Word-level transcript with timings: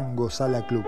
Tango 0.00 0.30
Sala 0.30 0.66
Club. 0.66 0.86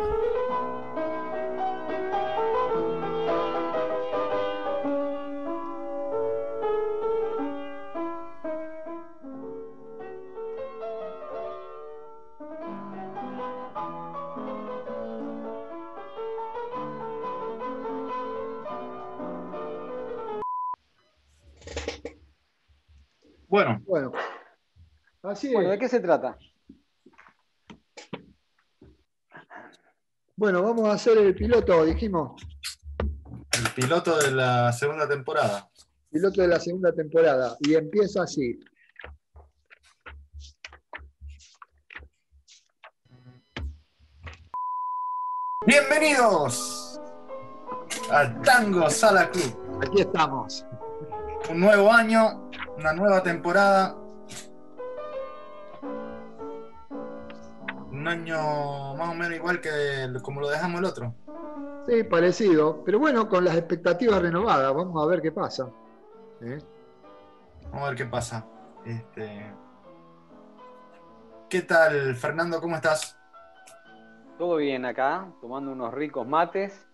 Bueno, 23.46 23.82
Bueno, 23.86 24.12
así 25.22 25.52
Bueno, 25.52 25.68
¿de 25.68 25.78
qué 25.78 25.90
se 25.90 26.00
trata? 26.00 26.38
Bueno, 30.42 30.60
vamos 30.60 30.88
a 30.88 30.94
hacer 30.94 31.16
el 31.18 31.36
piloto, 31.36 31.84
dijimos. 31.84 32.32
el 32.98 33.70
piloto 33.76 34.18
de 34.18 34.32
la 34.32 34.72
segunda 34.72 35.08
temporada. 35.08 35.70
Piloto 36.10 36.42
de 36.42 36.48
la 36.48 36.58
segunda 36.58 36.92
temporada. 36.92 37.56
Y 37.60 37.74
empieza 37.74 38.24
así. 38.24 38.58
Bienvenidos 45.64 47.00
al 48.10 48.42
Tango 48.42 48.90
Sala 48.90 49.30
Club. 49.30 49.80
Aquí 49.86 50.00
estamos. 50.00 50.66
Un 51.50 51.60
nuevo 51.60 51.92
año, 51.92 52.50
una 52.78 52.92
nueva 52.92 53.22
temporada. 53.22 53.96
Año 58.12 58.94
más 58.96 59.10
o 59.10 59.14
menos 59.14 59.34
igual 59.34 59.60
que 59.60 60.04
el- 60.04 60.22
como 60.22 60.40
lo 60.40 60.48
dejamos 60.48 60.80
el 60.80 60.84
otro. 60.86 61.14
Sí, 61.86 62.04
parecido. 62.04 62.82
Pero 62.84 62.98
bueno, 62.98 63.28
con 63.28 63.44
las 63.44 63.56
expectativas 63.56 64.22
renovadas. 64.22 64.72
Vamos 64.74 65.02
a 65.02 65.06
ver 65.08 65.20
qué 65.20 65.32
pasa. 65.32 65.68
¿Eh? 66.40 66.58
Vamos 67.70 67.82
a 67.82 67.88
ver 67.88 67.96
qué 67.96 68.06
pasa. 68.06 68.46
Este... 68.84 69.52
¿Qué 71.48 71.62
tal, 71.62 72.14
Fernando? 72.14 72.60
¿Cómo 72.60 72.76
estás? 72.76 73.18
Todo 74.38 74.56
bien 74.56 74.84
acá, 74.86 75.26
tomando 75.40 75.72
unos 75.72 75.92
ricos 75.92 76.26
mates. 76.26 76.86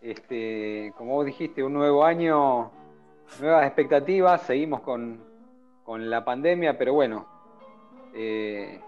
Este, 0.00 0.92
como 0.96 1.14
vos 1.14 1.26
dijiste, 1.26 1.64
un 1.64 1.72
nuevo 1.72 2.04
año, 2.04 2.70
nuevas 3.40 3.66
expectativas. 3.66 4.42
Seguimos 4.42 4.82
con, 4.82 5.20
con 5.84 6.08
la 6.08 6.24
pandemia, 6.24 6.78
pero 6.78 6.92
bueno, 6.94 7.26
eh, 8.14 8.80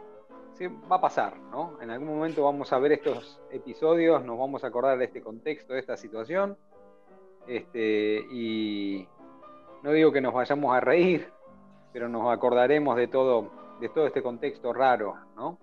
va 0.66 0.96
a 0.96 1.00
pasar, 1.00 1.38
¿no? 1.38 1.78
En 1.80 1.90
algún 1.90 2.08
momento 2.08 2.42
vamos 2.42 2.72
a 2.72 2.78
ver 2.78 2.92
estos 2.92 3.40
episodios, 3.50 4.24
nos 4.24 4.38
vamos 4.38 4.64
a 4.64 4.66
acordar 4.66 4.98
de 4.98 5.04
este 5.04 5.22
contexto, 5.22 5.74
de 5.74 5.80
esta 5.80 5.96
situación. 5.96 6.56
Este, 7.46 8.26
y 8.30 9.06
no 9.82 9.92
digo 9.92 10.10
que 10.10 10.20
nos 10.20 10.34
vayamos 10.34 10.74
a 10.74 10.80
reír, 10.80 11.30
pero 11.92 12.08
nos 12.08 12.30
acordaremos 12.32 12.96
de 12.96 13.06
todo, 13.06 13.50
de 13.80 13.88
todo 13.88 14.06
este 14.06 14.22
contexto 14.22 14.72
raro, 14.72 15.14
¿no? 15.36 15.58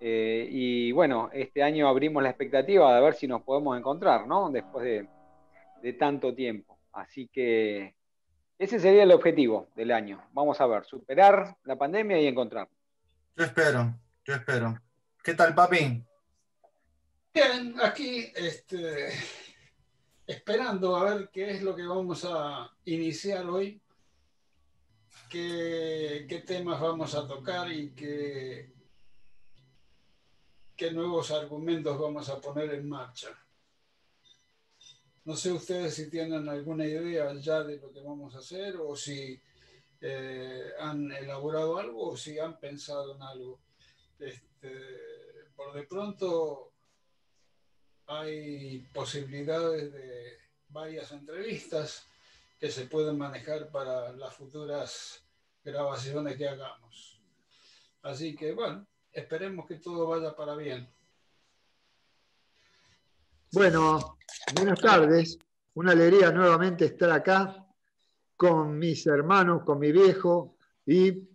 Eh, 0.00 0.48
y 0.50 0.92
bueno, 0.92 1.30
este 1.32 1.62
año 1.62 1.88
abrimos 1.88 2.22
la 2.22 2.30
expectativa 2.30 2.94
de 2.94 3.00
ver 3.00 3.14
si 3.14 3.26
nos 3.26 3.42
podemos 3.42 3.78
encontrar, 3.78 4.26
¿no? 4.26 4.50
Después 4.50 4.84
de, 4.84 5.08
de 5.80 5.92
tanto 5.94 6.34
tiempo. 6.34 6.76
Así 6.92 7.28
que 7.28 7.94
ese 8.58 8.78
sería 8.78 9.04
el 9.04 9.12
objetivo 9.12 9.68
del 9.74 9.92
año. 9.92 10.22
Vamos 10.32 10.60
a 10.60 10.66
ver, 10.66 10.84
superar 10.84 11.56
la 11.64 11.76
pandemia 11.76 12.20
y 12.20 12.26
encontrar. 12.26 12.68
Yo 13.36 13.44
espero, 13.44 13.94
yo 14.24 14.34
espero. 14.34 14.80
¿Qué 15.22 15.34
tal, 15.34 15.54
papi? 15.54 16.02
Bien, 17.32 17.74
aquí 17.82 18.32
este, 18.34 19.12
esperando 20.26 20.96
a 20.96 21.14
ver 21.14 21.30
qué 21.30 21.50
es 21.50 21.62
lo 21.62 21.74
que 21.74 21.86
vamos 21.86 22.24
a 22.24 22.70
iniciar 22.84 23.46
hoy, 23.46 23.80
qué, 25.28 26.42
temas 26.46 26.80
vamos 26.80 27.14
a 27.14 27.26
tocar 27.26 27.70
y 27.70 27.90
qué, 27.90 28.72
qué 30.76 30.90
nuevos 30.92 31.30
argumentos 31.30 31.98
vamos 31.98 32.28
a 32.28 32.40
poner 32.40 32.72
en 32.74 32.88
marcha. 32.88 33.28
No 35.24 35.36
sé 35.36 35.52
ustedes 35.52 35.94
si 35.94 36.10
tienen 36.10 36.48
alguna 36.48 36.86
idea 36.86 37.32
ya 37.34 37.62
de 37.62 37.78
lo 37.78 37.90
que 37.90 38.00
vamos 38.00 38.34
a 38.34 38.38
hacer 38.38 38.76
o 38.76 38.94
si 38.94 39.40
eh, 40.00 40.70
han 40.78 41.10
elaborado 41.12 41.78
algo 41.78 42.10
o 42.10 42.16
si 42.16 42.38
han 42.38 42.58
pensado 42.60 43.16
en 43.16 43.22
algo. 43.22 43.58
Este, 44.18 45.50
por 45.56 45.72
de 45.72 45.82
pronto 45.84 46.72
hay 48.06 48.78
posibilidades 48.92 49.92
de 49.92 50.38
varias 50.68 51.12
entrevistas 51.12 52.06
que 52.58 52.70
se 52.70 52.86
pueden 52.86 53.18
manejar 53.18 53.70
para 53.70 54.12
las 54.12 54.34
futuras 54.34 55.24
grabaciones 55.64 56.36
que 56.36 56.48
hagamos. 56.48 57.20
Así 58.02 58.34
que 58.34 58.52
bueno, 58.52 58.86
esperemos 59.12 59.66
que 59.66 59.76
todo 59.76 60.06
vaya 60.06 60.34
para 60.34 60.54
bien. 60.54 60.88
Bueno, 63.52 64.18
buenas 64.54 64.80
tardes. 64.80 65.38
Una 65.74 65.92
alegría 65.92 66.30
nuevamente 66.30 66.86
estar 66.86 67.10
acá 67.10 67.66
con 68.36 68.78
mis 68.78 69.06
hermanos, 69.06 69.62
con 69.64 69.78
mi 69.78 69.92
viejo 69.92 70.56
y 70.86 71.33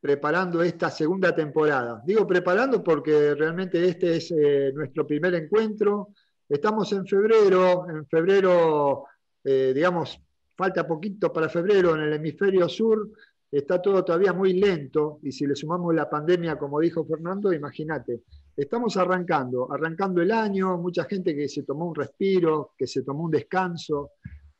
preparando 0.00 0.62
esta 0.62 0.90
segunda 0.90 1.34
temporada. 1.34 2.02
Digo 2.04 2.26
preparando 2.26 2.82
porque 2.82 3.34
realmente 3.34 3.88
este 3.88 4.16
es 4.16 4.30
eh, 4.30 4.72
nuestro 4.74 5.06
primer 5.06 5.34
encuentro. 5.34 6.08
Estamos 6.48 6.92
en 6.92 7.06
febrero, 7.06 7.86
en 7.88 8.06
febrero, 8.06 9.04
eh, 9.42 9.72
digamos, 9.74 10.20
falta 10.56 10.86
poquito 10.86 11.32
para 11.32 11.48
febrero 11.48 11.94
en 11.94 12.02
el 12.02 12.12
hemisferio 12.14 12.68
sur, 12.68 13.10
está 13.50 13.80
todo 13.80 14.04
todavía 14.04 14.32
muy 14.32 14.54
lento 14.54 15.18
y 15.22 15.32
si 15.32 15.46
le 15.46 15.54
sumamos 15.54 15.94
la 15.94 16.08
pandemia, 16.08 16.56
como 16.56 16.80
dijo 16.80 17.04
Fernando, 17.04 17.52
imagínate, 17.52 18.22
estamos 18.56 18.96
arrancando, 18.96 19.70
arrancando 19.72 20.22
el 20.22 20.32
año, 20.32 20.78
mucha 20.78 21.04
gente 21.04 21.34
que 21.34 21.48
se 21.48 21.62
tomó 21.62 21.86
un 21.86 21.94
respiro, 21.94 22.72
que 22.76 22.86
se 22.86 23.02
tomó 23.02 23.24
un 23.24 23.30
descanso 23.30 24.12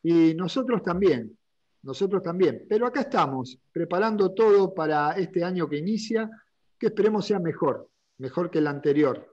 y 0.02 0.34
nosotros 0.34 0.82
también, 0.82 1.36
nosotros 1.86 2.22
también. 2.22 2.66
Pero 2.68 2.86
acá 2.86 3.02
estamos, 3.02 3.58
preparando 3.72 4.34
todo 4.34 4.74
para 4.74 5.12
este 5.12 5.44
año 5.44 5.68
que 5.68 5.78
inicia, 5.78 6.28
que 6.78 6.88
esperemos 6.88 7.24
sea 7.24 7.38
mejor, 7.38 7.88
mejor 8.18 8.50
que 8.50 8.58
el 8.58 8.66
anterior 8.66 9.32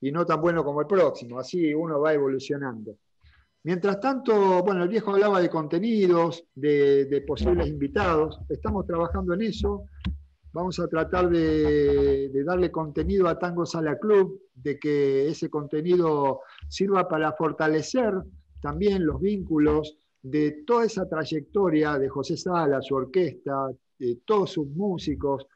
y 0.00 0.12
no 0.12 0.26
tan 0.26 0.40
bueno 0.40 0.62
como 0.62 0.82
el 0.82 0.86
próximo, 0.86 1.38
así 1.38 1.72
uno 1.72 1.98
va 1.98 2.12
evolucionando. 2.12 2.98
Mientras 3.62 3.98
tanto, 3.98 4.62
bueno, 4.62 4.82
el 4.82 4.90
viejo 4.90 5.12
hablaba 5.12 5.40
de 5.40 5.48
contenidos, 5.48 6.44
de, 6.54 7.24
posibles 7.26 7.68
invitados, 7.68 8.38
estamos 8.50 8.86
trabajando 8.86 9.32
en 9.32 9.40
eso, 9.40 9.86
vamos 10.52 10.78
a 10.78 10.88
tratar 10.88 11.30
de, 11.30 12.28
de, 12.28 12.44
darle 12.44 12.70
contenido 12.70 13.26
a 13.28 13.38
Tango 13.38 13.64
Sala 13.64 13.98
Club, 13.98 14.42
de 14.54 14.78
que 14.78 15.28
ese 15.28 15.48
contenido 15.48 16.42
sirva 16.68 17.08
para 17.08 17.32
fortalecer 17.32 18.12
también 18.60 19.06
los 19.06 19.18
vínculos 19.18 19.96
de 20.24 20.62
toda 20.66 20.86
esa 20.86 21.06
trayectoria 21.06 21.98
de 21.98 22.08
José 22.08 22.38
Sala, 22.38 22.80
su 22.80 22.94
orquesta, 22.94 23.68
de 23.98 24.20
todos 24.24 24.52
sus 24.52 24.66
músicos, 24.68 25.46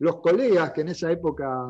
los 0.00 0.20
colegas 0.20 0.72
que 0.72 0.82
en 0.82 0.88
esa 0.88 1.10
época 1.10 1.66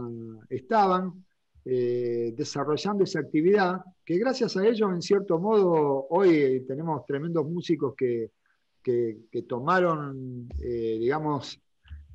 estaban 0.50 1.24
eh, 1.64 2.34
desarrollando 2.36 3.04
esa 3.04 3.20
actividad, 3.20 3.80
que 4.04 4.18
gracias 4.18 4.56
a 4.56 4.66
ellos, 4.66 4.90
en 4.92 5.02
cierto 5.02 5.38
modo, 5.38 6.08
hoy 6.10 6.64
tenemos 6.66 7.06
tremendos 7.06 7.48
músicos 7.48 7.94
que, 7.96 8.32
que, 8.82 9.18
que 9.30 9.42
tomaron, 9.42 10.48
eh, 10.60 10.96
digamos, 10.98 11.62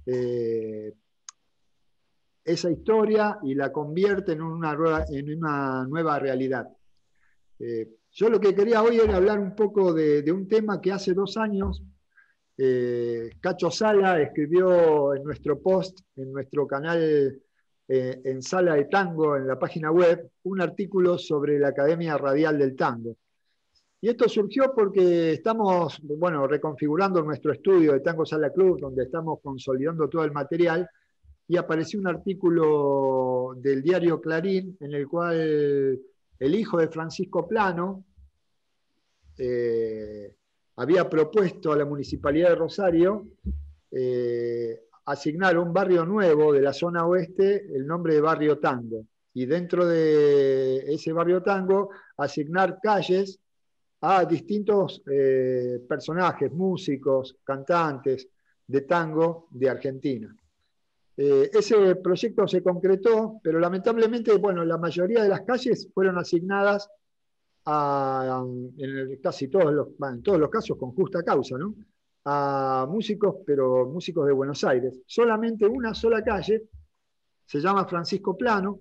eh, 0.06 0.94
esa 2.44 2.69
historia 2.69 3.40
y 3.44 3.56
la 3.56 3.72
convierte 3.72 4.34
en 4.34 4.42
una, 4.42 5.86
nueva 5.88 6.19
realidad. 6.19 6.68
Yo 8.13 8.30
lo 8.30 8.39
que 8.39 8.54
quería 8.54 8.83
hoy 8.83 8.98
era 8.98 9.15
hablar 9.15 9.39
un 9.39 9.56
poco 9.56 9.94
de, 9.94 10.31
un 10.31 10.48
tema 10.48 10.80
que 10.80 10.92
hace 10.92 11.13
dos 11.13 11.36
años 11.38 11.83
eh, 12.57 13.31
Cacho 13.39 13.71
Sala 13.71 14.21
escribió 14.21 15.15
en 15.15 15.24
nuestro 15.24 15.60
post, 15.60 16.01
en 16.15 16.31
nuestro 16.31 16.68
canal 16.68 17.42
eh, 17.88 18.21
en 18.24 18.42
Sala 18.44 18.75
de 18.75 18.86
Tango, 18.86 19.36
en 19.36 19.48
la 19.48 19.57
página 19.57 19.92
web, 19.92 20.30
un 20.44 20.62
artículo 20.62 21.18
sobre 21.18 21.57
la 21.57 21.69
Academia 21.69 22.18
Radial 22.18 22.60
del 22.60 22.75
Tango. 22.75 23.18
Y 24.00 24.10
esto 24.10 24.30
surgió 24.30 24.74
porque 24.75 25.31
estamos, 25.31 26.00
bueno, 26.04 26.45
reconfigurando 26.45 27.24
nuestro 27.24 27.54
estudio 27.54 27.94
de 27.94 28.01
Tango 28.01 28.25
Sala 28.25 28.51
Club, 28.51 28.80
donde 28.80 29.04
estamos 29.04 29.39
consolidando 29.42 30.07
todo 30.07 30.24
el 30.24 30.31
material, 30.31 30.88
y 31.48 31.57
apareció 31.57 32.00
un 32.00 32.07
artículo 32.07 33.56
del 33.57 33.81
diario 33.81 34.21
Clarín 34.21 34.77
en 34.80 34.94
el 34.94 35.07
cual 35.07 36.00
el 36.39 36.56
hijo 36.56 36.77
de 36.77 36.88
Francisco 36.88 37.47
Plano 37.47 38.06
eh, 39.38 40.35
había 40.75 41.09
propuesto 41.09 41.71
a 41.71 41.77
la 41.77 41.85
Municipalidad 41.85 42.50
de 42.50 42.56
Rosario 42.56 43.27
eh, 43.91 44.81
asignar 45.06 45.57
un 45.57 45.74
barrio 45.74 46.06
nuevo 46.06 46.53
de 46.53 46.62
la 46.62 46.74
zona 46.74 47.06
oeste 47.06 47.65
el 47.74 47.85
nombre 47.85 48.15
de 48.15 48.21
Barrio 48.21 48.59
Tango. 48.59 49.06
y 49.35 49.45
dentro 49.45 49.85
de 49.85 50.94
ese 50.94 51.12
barrio 51.12 51.41
tango 51.41 51.89
asignar 52.18 52.77
calles 52.81 53.39
a 54.01 54.25
distintos 54.25 55.01
eh, 55.09 55.80
personajes, 55.88 56.51
músicos, 56.51 57.38
cantantes 57.44 58.27
de 58.68 58.81
tango 58.81 59.47
de 59.51 59.69
Argentina. 59.69 60.35
Eh, 61.15 61.50
ese 61.54 61.95
proyecto 61.95 62.48
se 62.48 62.63
concretó, 62.63 63.39
pero 63.44 63.60
lamentablemente, 63.60 64.36
bueno, 64.38 64.65
la 64.65 64.77
mayoría 64.77 65.21
de 65.21 65.30
las 65.30 65.42
calles 65.42 65.89
fueron 65.94 66.18
asignadas 66.18 66.89
a, 67.65 68.44
en 68.77 69.21
casi 69.21 69.48
todos 69.48 69.74
los, 69.74 69.88
en 70.12 70.24
todos 70.24 70.39
los 70.39 70.50
casos 70.50 70.77
con 70.77 70.92
justa 70.92 71.24
causa, 71.24 71.56
a 72.25 72.88
músicos, 72.89 73.36
pero 73.45 73.86
músicos 73.86 74.25
de 74.25 74.33
Buenos 74.33 74.63
Aires. 74.63 75.01
Solamente 75.06 75.68
una 75.68 75.94
sola 75.94 76.24
calle, 76.24 76.63
se 77.45 77.59
llama 77.59 77.86
Francisco 77.86 78.36
Plano, 78.36 78.80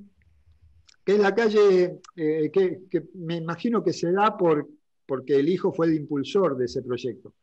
que 1.05 1.15
es 1.15 1.19
la 1.19 1.35
calle 1.35 2.01
eh, 2.17 2.51
que, 2.51 3.09
me 3.15 3.37
imagino 3.37 3.83
que 3.83 3.93
se 3.93 4.13
da 4.13 4.37
por, 4.37 4.69
porque 5.05 5.37
el 5.37 5.49
hijo 5.49 5.73
fue 5.73 5.87
el 5.87 5.95
impulsor 5.95 6.57
de 6.57 6.67
ese 6.67 6.83
proyecto. 6.83 7.35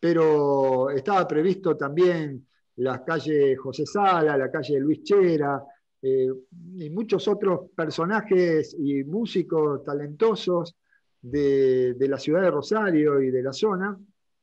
Pero 0.00 0.90
estaba 0.90 1.26
previsto 1.26 1.76
también 1.76 2.46
la 2.76 3.04
calle 3.04 3.56
José 3.56 3.86
Sala, 3.86 4.36
la 4.36 4.50
calle 4.50 4.78
Luis 4.80 5.02
Chera, 5.02 5.62
eh, 6.06 6.30
y 6.76 6.90
muchos 6.90 7.26
otros 7.28 7.70
personajes 7.74 8.76
y 8.78 9.04
músicos 9.04 9.82
talentosos 9.84 10.76
de, 11.18 11.96
la 11.98 12.18
ciudad 12.18 12.42
de 12.42 12.50
Rosario 12.50 13.22
y 13.22 13.30
de 13.30 13.42
la 13.42 13.54
zona, 13.54 13.98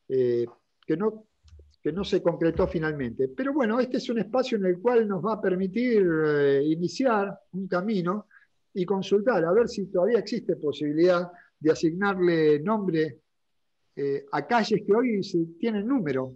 eh, 0.08 0.48
que 0.84 0.98
no, 0.98 1.28
que 1.80 1.92
no 1.92 2.04
se 2.04 2.24
concretó 2.24 2.68
finalmente. 2.68 3.28
Pero 3.28 3.54
bueno, 3.54 3.80
este 3.80 3.98
es 3.98 4.10
un 4.10 4.18
espacio 4.18 4.58
en 4.58 4.66
el 4.66 4.80
cual 4.80 5.08
nos 5.08 5.24
va 5.24 5.34
a 5.34 5.42
permitir 5.42 6.04
eh, 6.26 6.64
iniciar 6.66 7.38
un 7.52 7.68
camino 7.68 8.26
y 8.74 8.84
consultar 8.84 9.46
a 9.46 9.52
ver 9.52 9.70
si 9.70 9.86
todavía 9.86 10.18
existe 10.18 10.56
posibilidad 10.56 11.32
de 11.60 11.72
asignarle 11.72 12.60
nombre 12.60 13.20
a 14.32 14.48
calles 14.48 14.82
que 14.84 14.94
hoy 14.96 15.22
tienen 15.60 15.86
número. 15.86 16.34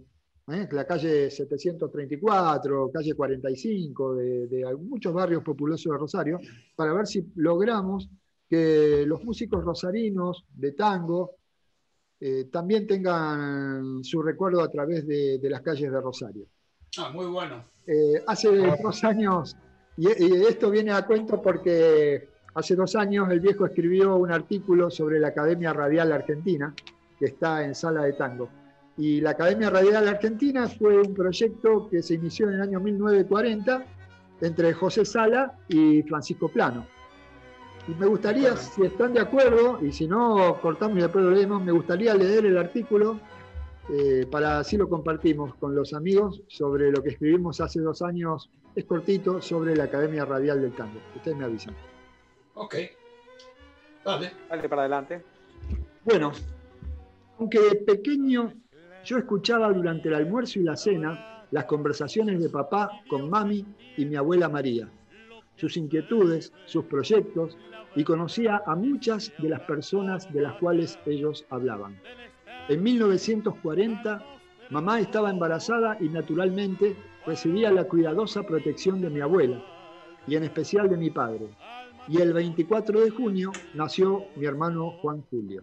¿Eh? 0.48 0.68
La 0.70 0.86
calle 0.86 1.30
734, 1.30 2.90
calle 2.92 3.14
45, 3.14 4.14
de, 4.14 4.46
de 4.46 4.76
muchos 4.76 5.12
barrios 5.12 5.42
populosos 5.42 5.92
de 5.92 5.98
Rosario, 5.98 6.40
para 6.74 6.92
ver 6.92 7.06
si 7.06 7.32
logramos 7.36 8.08
que 8.48 9.04
los 9.06 9.24
músicos 9.24 9.64
rosarinos 9.64 10.44
de 10.54 10.72
tango, 10.72 11.36
eh, 12.18 12.44
también 12.50 12.86
tengan 12.86 14.02
su 14.02 14.22
recuerdo 14.22 14.62
a 14.62 14.70
través 14.70 15.06
de, 15.06 15.38
las 15.42 15.60
calles 15.60 15.90
de 15.90 16.00
Rosario. 16.00 16.46
Ah, 16.98 17.10
muy 17.12 17.26
bueno. 17.26 17.64
Eh, 17.86 18.22
hace 18.26 18.48
dos 18.82 19.04
años, 19.04 19.56
y, 19.96 20.08
esto 20.08 20.70
viene 20.70 20.92
a 20.92 21.06
cuento 21.06 21.42
porque 21.42 22.28
hace 22.54 22.74
dos 22.74 22.96
años 22.96 23.30
el 23.30 23.40
viejo 23.40 23.66
escribió 23.66 24.16
un 24.16 24.32
artículo 24.32 24.90
sobre 24.90 25.20
la 25.20 25.28
Academia 25.28 25.72
Radial 25.72 26.12
Argentina, 26.12 26.74
que 27.18 27.26
está 27.26 27.64
en 27.64 27.74
Sala 27.74 28.02
de 28.02 28.14
Tango. 28.14 28.48
Y 28.98 29.20
la 29.20 29.30
Academia 29.30 29.70
Radial 29.70 30.08
Argentina 30.08 30.68
fue 30.68 31.00
un 31.00 31.14
proyecto 31.14 31.88
que 31.90 32.02
se 32.02 32.14
inició 32.14 32.48
en 32.48 32.54
el 32.54 32.62
año 32.62 32.80
1940 32.80 33.84
entre 34.40 34.72
José 34.72 35.04
Sala 35.04 35.54
y 35.68 36.02
Francisco 36.02 36.48
Plano. 36.48 36.86
Y 37.88 37.94
me 37.94 38.06
gustaría, 38.06 38.56
si 38.56 38.82
están 38.82 39.12
de 39.12 39.20
acuerdo, 39.20 39.78
y 39.82 39.92
si 39.92 40.08
no 40.08 40.58
cortamos 40.60 40.98
y 40.98 41.02
después 41.02 41.24
lo 41.24 41.30
leemos, 41.30 41.62
me 41.62 41.72
gustaría 41.72 42.14
leer 42.14 42.46
el 42.46 42.58
artículo 42.58 43.20
eh, 43.88 44.26
para 44.28 44.58
así 44.58 44.76
lo 44.76 44.88
compartimos 44.88 45.54
con 45.54 45.74
los 45.74 45.94
amigos 45.94 46.42
sobre 46.48 46.90
lo 46.90 47.02
que 47.02 47.10
escribimos 47.10 47.60
hace 47.60 47.80
dos 47.80 48.02
años, 48.02 48.50
es 48.74 48.84
cortito, 48.84 49.40
sobre 49.40 49.76
la 49.76 49.84
Academia 49.84 50.24
Radial 50.24 50.60
del 50.60 50.72
Tango. 50.72 51.00
Ustedes 51.14 51.36
me 51.36 51.44
avisan. 51.44 51.74
Ok. 52.54 52.74
Dale. 54.04 54.32
Dale 54.48 54.68
para 54.68 54.82
adelante. 54.82 55.22
Bueno, 56.04 56.32
aunque 57.38 57.60
pequeño, 57.86 58.52
yo 59.06 59.18
escuchaba 59.18 59.72
durante 59.72 60.08
el 60.08 60.14
almuerzo 60.14 60.58
y 60.58 60.64
la 60.64 60.74
cena 60.76 61.44
las 61.52 61.66
conversaciones 61.66 62.40
de 62.40 62.48
papá 62.48 62.90
con 63.08 63.30
mami 63.30 63.64
y 63.96 64.04
mi 64.04 64.16
abuela 64.16 64.48
María, 64.48 64.88
sus 65.54 65.76
inquietudes, 65.76 66.52
sus 66.64 66.84
proyectos, 66.86 67.56
y 67.94 68.02
conocía 68.02 68.62
a 68.66 68.74
muchas 68.74 69.32
de 69.38 69.48
las 69.48 69.60
personas 69.60 70.30
de 70.32 70.42
las 70.42 70.54
cuales 70.54 70.98
ellos 71.06 71.46
hablaban. 71.50 71.96
En 72.68 72.82
1940, 72.82 74.22
mamá 74.70 74.98
estaba 74.98 75.30
embarazada 75.30 75.96
y 76.00 76.08
naturalmente 76.08 76.96
recibía 77.24 77.70
la 77.70 77.84
cuidadosa 77.84 78.42
protección 78.42 79.00
de 79.00 79.08
mi 79.08 79.20
abuela, 79.20 79.64
y 80.26 80.34
en 80.34 80.42
especial 80.42 80.90
de 80.90 80.96
mi 80.96 81.10
padre. 81.10 81.46
Y 82.08 82.20
el 82.20 82.32
24 82.32 83.00
de 83.00 83.10
junio 83.10 83.52
nació 83.72 84.24
mi 84.34 84.46
hermano 84.46 84.90
Juan 85.00 85.22
Julio. 85.30 85.62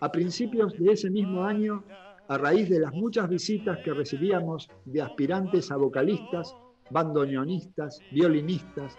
A 0.00 0.12
principios 0.12 0.78
de 0.78 0.92
ese 0.92 1.08
mismo 1.08 1.44
año, 1.44 1.82
a 2.28 2.38
raíz 2.38 2.68
de 2.68 2.80
las 2.80 2.92
muchas 2.92 3.28
visitas 3.28 3.78
que 3.84 3.92
recibíamos 3.92 4.68
de 4.84 5.02
aspirantes 5.02 5.70
a 5.70 5.76
vocalistas, 5.76 6.54
bandoneonistas, 6.90 8.00
violinistas, 8.12 8.96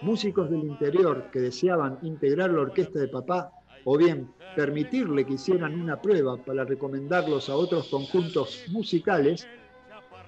músicos 0.00 0.50
del 0.50 0.64
interior 0.64 1.30
que 1.32 1.40
deseaban 1.40 1.98
integrar 2.02 2.50
la 2.50 2.62
orquesta 2.62 3.00
de 3.00 3.08
papá 3.08 3.50
o 3.84 3.96
bien 3.96 4.30
permitirle 4.54 5.24
que 5.24 5.34
hicieran 5.34 5.80
una 5.80 6.00
prueba 6.00 6.36
para 6.36 6.64
recomendarlos 6.64 7.48
a 7.48 7.56
otros 7.56 7.88
conjuntos 7.88 8.64
musicales, 8.70 9.48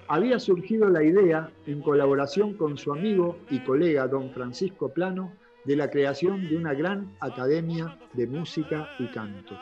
había 0.07 0.39
surgido 0.39 0.89
la 0.89 1.03
idea, 1.03 1.51
en 1.67 1.81
colaboración 1.81 2.55
con 2.55 2.77
su 2.77 2.91
amigo 2.91 3.37
y 3.49 3.59
colega 3.59 4.07
don 4.07 4.31
Francisco 4.31 4.89
Plano, 4.89 5.33
de 5.63 5.75
la 5.75 5.89
creación 5.89 6.49
de 6.49 6.57
una 6.57 6.73
gran 6.73 7.13
academia 7.19 7.97
de 8.13 8.27
música 8.27 8.89
y 8.99 9.07
canto. 9.07 9.55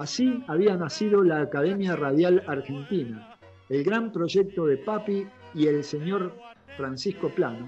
Así 0.00 0.42
había 0.48 0.76
nacido 0.78 1.22
la 1.22 1.42
Academia 1.42 1.94
Radial 1.94 2.42
Argentina, 2.46 3.36
el 3.68 3.84
gran 3.84 4.10
proyecto 4.10 4.64
de 4.64 4.78
Papi 4.78 5.26
y 5.54 5.66
el 5.66 5.84
señor 5.84 6.32
Francisco 6.78 7.28
Plano, 7.28 7.66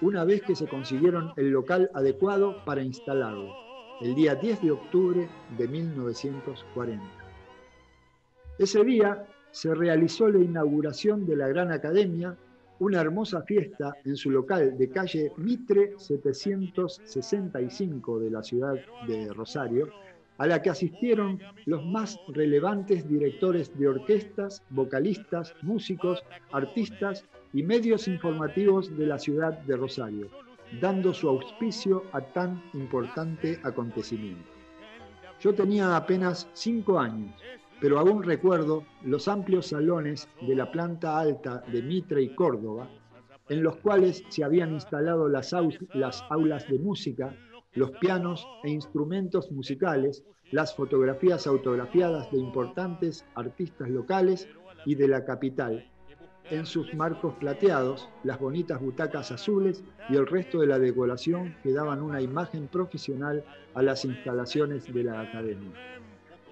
una 0.00 0.24
vez 0.24 0.42
que 0.42 0.54
se 0.54 0.68
consiguieron 0.68 1.32
el 1.36 1.50
local 1.50 1.90
adecuado 1.92 2.64
para 2.64 2.82
instalarlo, 2.82 3.52
el 4.00 4.14
día 4.14 4.36
10 4.36 4.62
de 4.62 4.70
octubre 4.70 5.28
de 5.58 5.66
1940. 5.66 7.04
Ese 8.60 8.84
día 8.84 9.26
se 9.50 9.74
realizó 9.74 10.28
la 10.28 10.38
inauguración 10.38 11.26
de 11.26 11.34
la 11.34 11.48
Gran 11.48 11.72
Academia, 11.72 12.36
una 12.78 13.00
hermosa 13.00 13.42
fiesta 13.42 13.96
en 14.04 14.14
su 14.14 14.30
local 14.30 14.78
de 14.78 14.88
calle 14.88 15.32
Mitre 15.36 15.94
765 15.98 18.20
de 18.20 18.30
la 18.30 18.44
ciudad 18.44 18.76
de 19.08 19.32
Rosario, 19.32 19.88
a 20.42 20.46
la 20.48 20.60
que 20.60 20.70
asistieron 20.70 21.38
los 21.66 21.86
más 21.86 22.18
relevantes 22.26 23.08
directores 23.08 23.78
de 23.78 23.86
orquestas, 23.86 24.60
vocalistas, 24.70 25.54
músicos, 25.62 26.24
artistas 26.50 27.24
y 27.52 27.62
medios 27.62 28.08
informativos 28.08 28.90
de 28.98 29.06
la 29.06 29.20
ciudad 29.20 29.56
de 29.60 29.76
Rosario, 29.76 30.26
dando 30.80 31.14
su 31.14 31.28
auspicio 31.28 32.02
a 32.10 32.22
tan 32.22 32.60
importante 32.74 33.60
acontecimiento. 33.62 34.50
Yo 35.40 35.54
tenía 35.54 35.96
apenas 35.96 36.48
cinco 36.54 36.98
años, 36.98 37.30
pero 37.80 38.00
aún 38.00 38.24
recuerdo 38.24 38.82
los 39.04 39.28
amplios 39.28 39.68
salones 39.68 40.28
de 40.40 40.56
la 40.56 40.72
planta 40.72 41.20
alta 41.20 41.62
de 41.70 41.82
Mitre 41.82 42.20
y 42.20 42.34
Córdoba, 42.34 42.90
en 43.48 43.62
los 43.62 43.76
cuales 43.76 44.24
se 44.28 44.42
habían 44.42 44.72
instalado 44.72 45.28
las, 45.28 45.54
las 45.94 46.24
aulas 46.30 46.68
de 46.68 46.80
música, 46.80 47.32
los 47.74 47.90
pianos 47.92 48.46
e 48.64 48.70
instrumentos 48.70 49.50
musicales, 49.50 50.24
las 50.50 50.74
fotografías 50.74 51.46
autografiadas 51.46 52.30
de 52.30 52.38
importantes 52.38 53.24
artistas 53.34 53.88
locales 53.88 54.48
y 54.84 54.94
de 54.94 55.08
la 55.08 55.24
capital, 55.24 55.88
en 56.50 56.66
sus 56.66 56.92
marcos 56.94 57.34
plateados, 57.36 58.08
las 58.24 58.38
bonitas 58.38 58.80
butacas 58.80 59.30
azules 59.30 59.82
y 60.10 60.16
el 60.16 60.26
resto 60.26 60.60
de 60.60 60.66
la 60.66 60.78
decoración 60.78 61.56
que 61.62 61.72
daban 61.72 62.02
una 62.02 62.20
imagen 62.20 62.68
profesional 62.68 63.44
a 63.74 63.82
las 63.82 64.04
instalaciones 64.04 64.92
de 64.92 65.04
la 65.04 65.20
academia. 65.20 65.72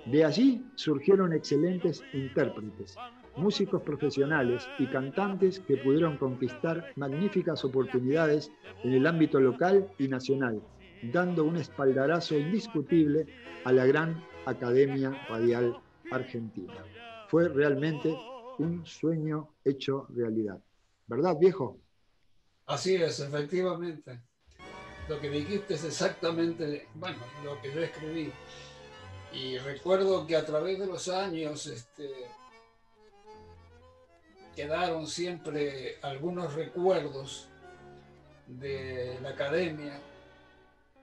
De 0.06 0.24
allí 0.24 0.64
surgieron 0.76 1.34
excelentes 1.34 2.02
intérpretes, 2.14 2.96
músicos 3.36 3.82
profesionales 3.82 4.66
y 4.78 4.86
cantantes 4.86 5.60
que 5.60 5.76
pudieron 5.76 6.16
conquistar 6.16 6.92
magníficas 6.96 7.64
oportunidades 7.64 8.50
en 8.82 8.92
el 8.92 9.06
ámbito 9.06 9.38
local 9.38 9.86
y 9.98 10.08
nacional, 10.08 10.62
dando 11.02 11.44
un 11.44 11.56
espaldarazo 11.56 12.36
indiscutible 12.36 13.26
a 13.64 13.72
la 13.72 13.86
gran 13.86 14.22
Academia 14.46 15.10
Radial 15.28 15.80
Argentina. 16.10 16.84
Fue 17.28 17.48
realmente 17.48 18.16
un 18.58 18.84
sueño 18.84 19.54
hecho 19.64 20.06
realidad. 20.10 20.58
¿Verdad, 21.06 21.36
viejo? 21.38 21.78
Así 22.66 22.94
es, 22.94 23.20
efectivamente. 23.20 24.20
Lo 25.08 25.18
que 25.20 25.30
dijiste 25.30 25.74
es 25.74 25.84
exactamente, 25.84 26.86
bueno, 26.94 27.18
lo 27.44 27.60
que 27.60 27.72
yo 27.72 27.80
escribí. 27.80 28.32
Y 29.32 29.58
recuerdo 29.58 30.26
que 30.26 30.36
a 30.36 30.44
través 30.44 30.78
de 30.78 30.86
los 30.86 31.08
años 31.08 31.66
este, 31.66 32.10
quedaron 34.54 35.06
siempre 35.06 35.98
algunos 36.02 36.54
recuerdos 36.54 37.48
de 38.46 39.18
la 39.22 39.30
academia 39.30 40.00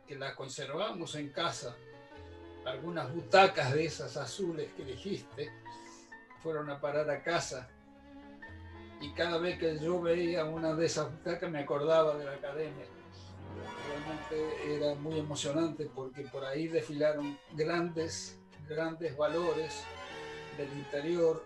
que 0.07 0.15
la 0.15 0.35
conservamos 0.35 1.15
en 1.15 1.29
casa, 1.29 1.75
algunas 2.65 3.13
butacas 3.13 3.73
de 3.73 3.85
esas 3.85 4.15
azules 4.17 4.69
que 4.75 4.83
dijiste, 4.83 5.51
fueron 6.41 6.69
a 6.69 6.79
parar 6.79 7.09
a 7.09 7.21
casa. 7.21 7.69
Y 9.01 9.11
cada 9.13 9.37
vez 9.37 9.59
que 9.59 9.77
yo 9.79 10.01
veía 10.01 10.45
una 10.45 10.73
de 10.73 10.85
esas 10.85 11.11
butacas 11.11 11.51
me 11.51 11.59
acordaba 11.59 12.17
de 12.17 12.25
la 12.25 12.33
academia. 12.33 12.85
Realmente 13.87 14.75
era 14.75 14.95
muy 14.95 15.19
emocionante 15.19 15.89
porque 15.93 16.23
por 16.23 16.43
ahí 16.45 16.67
desfilaron 16.67 17.37
grandes, 17.53 18.39
grandes 18.67 19.15
valores 19.15 19.83
del 20.57 20.71
interior 20.73 21.45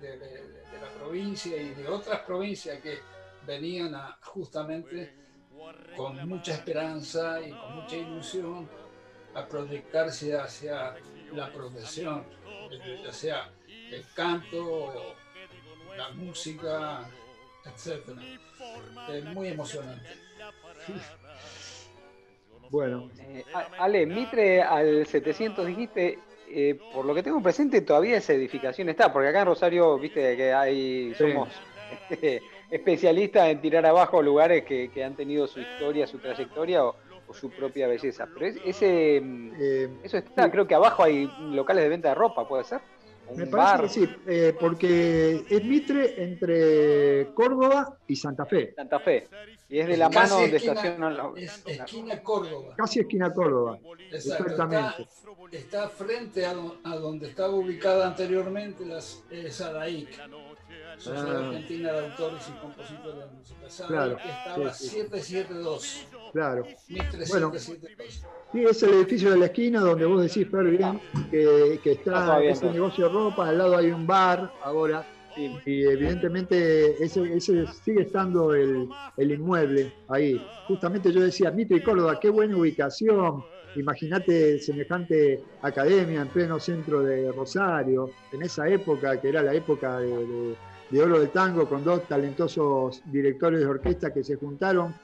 de, 0.00 0.18
de 0.18 0.80
la 0.80 0.88
provincia 0.98 1.56
y 1.56 1.70
de 1.74 1.88
otras 1.88 2.20
provincias 2.20 2.80
que 2.80 2.98
venían 3.46 3.94
justamente 4.22 5.27
con 5.96 6.28
mucha 6.28 6.52
esperanza 6.52 7.40
y 7.40 7.50
con 7.50 7.76
mucha 7.76 7.96
ilusión 7.96 8.68
a 9.34 9.46
proyectarse 9.46 10.36
hacia 10.36 10.94
la 11.32 11.52
profesión, 11.52 12.24
ya 13.04 13.12
sea 13.12 13.50
el 13.66 14.04
canto, 14.14 15.14
la 15.96 16.10
música, 16.10 17.08
etc. 17.64 18.08
Es 19.08 19.24
muy 19.24 19.48
emocionante. 19.48 20.08
Bueno. 22.70 23.10
Eh, 23.18 23.44
Ale, 23.78 24.04
Mitre 24.04 24.62
al 24.62 25.06
700 25.06 25.66
dijiste, 25.66 26.18
eh, 26.50 26.78
por 26.92 27.04
lo 27.04 27.14
que 27.14 27.22
tengo 27.22 27.42
presente, 27.42 27.80
todavía 27.80 28.18
esa 28.18 28.34
edificación 28.34 28.88
está, 28.88 29.12
porque 29.12 29.28
acá 29.28 29.40
en 29.40 29.46
Rosario, 29.46 29.98
viste 29.98 30.36
que 30.36 30.52
hay, 30.52 31.14
somos 31.14 31.48
especialistas 32.70 33.48
en 33.48 33.60
tirar 33.60 33.86
abajo 33.86 34.22
lugares 34.22 34.64
que, 34.64 35.04
han 35.04 35.14
tenido 35.14 35.46
su 35.46 35.60
historia, 35.60 36.06
su 36.06 36.18
trayectoria 36.18 36.84
o, 36.84 36.94
su 37.32 37.50
propia 37.50 37.86
belleza. 37.86 38.26
Pero 38.32 38.58
ese, 38.64 39.20
mm, 39.20 39.52
eh, 39.60 39.88
eso 40.02 40.18
está, 40.18 40.50
creo 40.50 40.66
que 40.66 40.74
abajo 40.74 41.02
hay 41.02 41.30
locales 41.50 41.84
de 41.84 41.90
venta 41.90 42.08
de 42.08 42.14
ropa, 42.14 42.48
¿puede 42.48 42.64
ser? 42.64 42.80
Me 43.36 43.46
parece 43.46 44.00
que 44.00 44.06
sí, 44.06 44.14
eh, 44.26 44.56
porque 44.58 45.44
es 45.48 45.64
Mitre 45.64 46.22
entre 46.22 47.28
Córdoba 47.34 47.98
y 48.06 48.16
Santa 48.16 48.46
Fe. 48.46 48.72
Santa 48.74 49.00
Fe. 49.00 49.28
Y 49.68 49.80
es 49.80 49.86
de 49.86 49.96
la 49.98 50.08
mano 50.08 50.40
donde 50.40 50.56
estacionan 50.56 51.36
Es 51.36 51.62
esquina 51.66 52.22
Córdoba. 52.22 52.74
Casi 52.76 53.00
esquina 53.00 53.32
Córdoba. 53.32 53.78
Exactamente. 54.10 55.06
Está, 55.52 55.88
frente 55.88 56.46
a, 56.46 56.54
donde 56.54 57.28
estaba 57.28 57.54
ubicada 57.54 58.06
anteriormente 58.06 58.86
las 58.86 59.22
eh, 59.30 59.50
Sadaic. 59.50 60.08
Sociedad 60.96 61.42
ah. 61.42 61.48
Argentina 61.48 61.92
de 61.92 61.98
Autores 61.98 62.42
y 62.48 62.60
Compositores 62.60 63.18
de 63.18 63.26
Música. 63.36 63.86
claro, 63.86 64.16
que 64.16 64.28
estaba 64.28 64.72
772. 64.72 66.06
Claro. 66.32 66.66
Bueno, 67.28 67.52
sí, 67.56 68.64
es 68.64 68.82
el 68.82 68.94
edificio 68.94 69.30
de 69.30 69.38
la 69.38 69.46
esquina 69.46 69.80
donde 69.80 70.06
vos 70.06 70.22
decís, 70.22 70.48
Fer, 70.50 70.64
bien, 70.64 71.00
que, 71.30 71.80
que 71.82 71.92
está 71.92 72.42
ese 72.42 72.70
negocio 72.70 73.06
de 73.06 73.12
ropa, 73.12 73.48
al 73.48 73.58
lado 73.58 73.76
hay 73.76 73.90
un 73.90 74.06
bar 74.06 74.52
ahora. 74.62 75.06
Y 75.36 75.84
evidentemente 75.84 77.00
ese, 77.02 77.38
sigue 77.38 78.02
estando 78.02 78.54
el, 78.54 78.88
el, 79.16 79.30
inmueble 79.30 79.92
ahí. 80.08 80.44
Justamente 80.66 81.12
yo 81.12 81.20
decía, 81.20 81.52
Mitre 81.52 81.76
y 81.76 81.82
Córdoba, 81.82 82.18
qué 82.18 82.28
buena 82.28 82.56
ubicación. 82.56 83.44
Imagínate 83.76 84.58
semejante 84.58 85.44
academia 85.62 86.22
en 86.22 86.28
pleno 86.28 86.58
centro 86.58 87.02
de 87.02 87.30
Rosario, 87.30 88.10
en 88.32 88.42
esa 88.42 88.68
época 88.68 89.20
que 89.20 89.28
era 89.28 89.42
la 89.42 89.54
época 89.54 90.00
de 90.00 90.08
de 90.08 90.56
Oro 90.96 91.20
del 91.20 91.30
Tango 91.30 91.68
con 91.68 91.84
dos 91.84 92.08
talentosos 92.08 93.02
directores 93.04 93.60
de 93.60 93.66
orquesta 93.66 94.12
que 94.12 94.24
se 94.24 94.36
juntaron, 94.36 94.94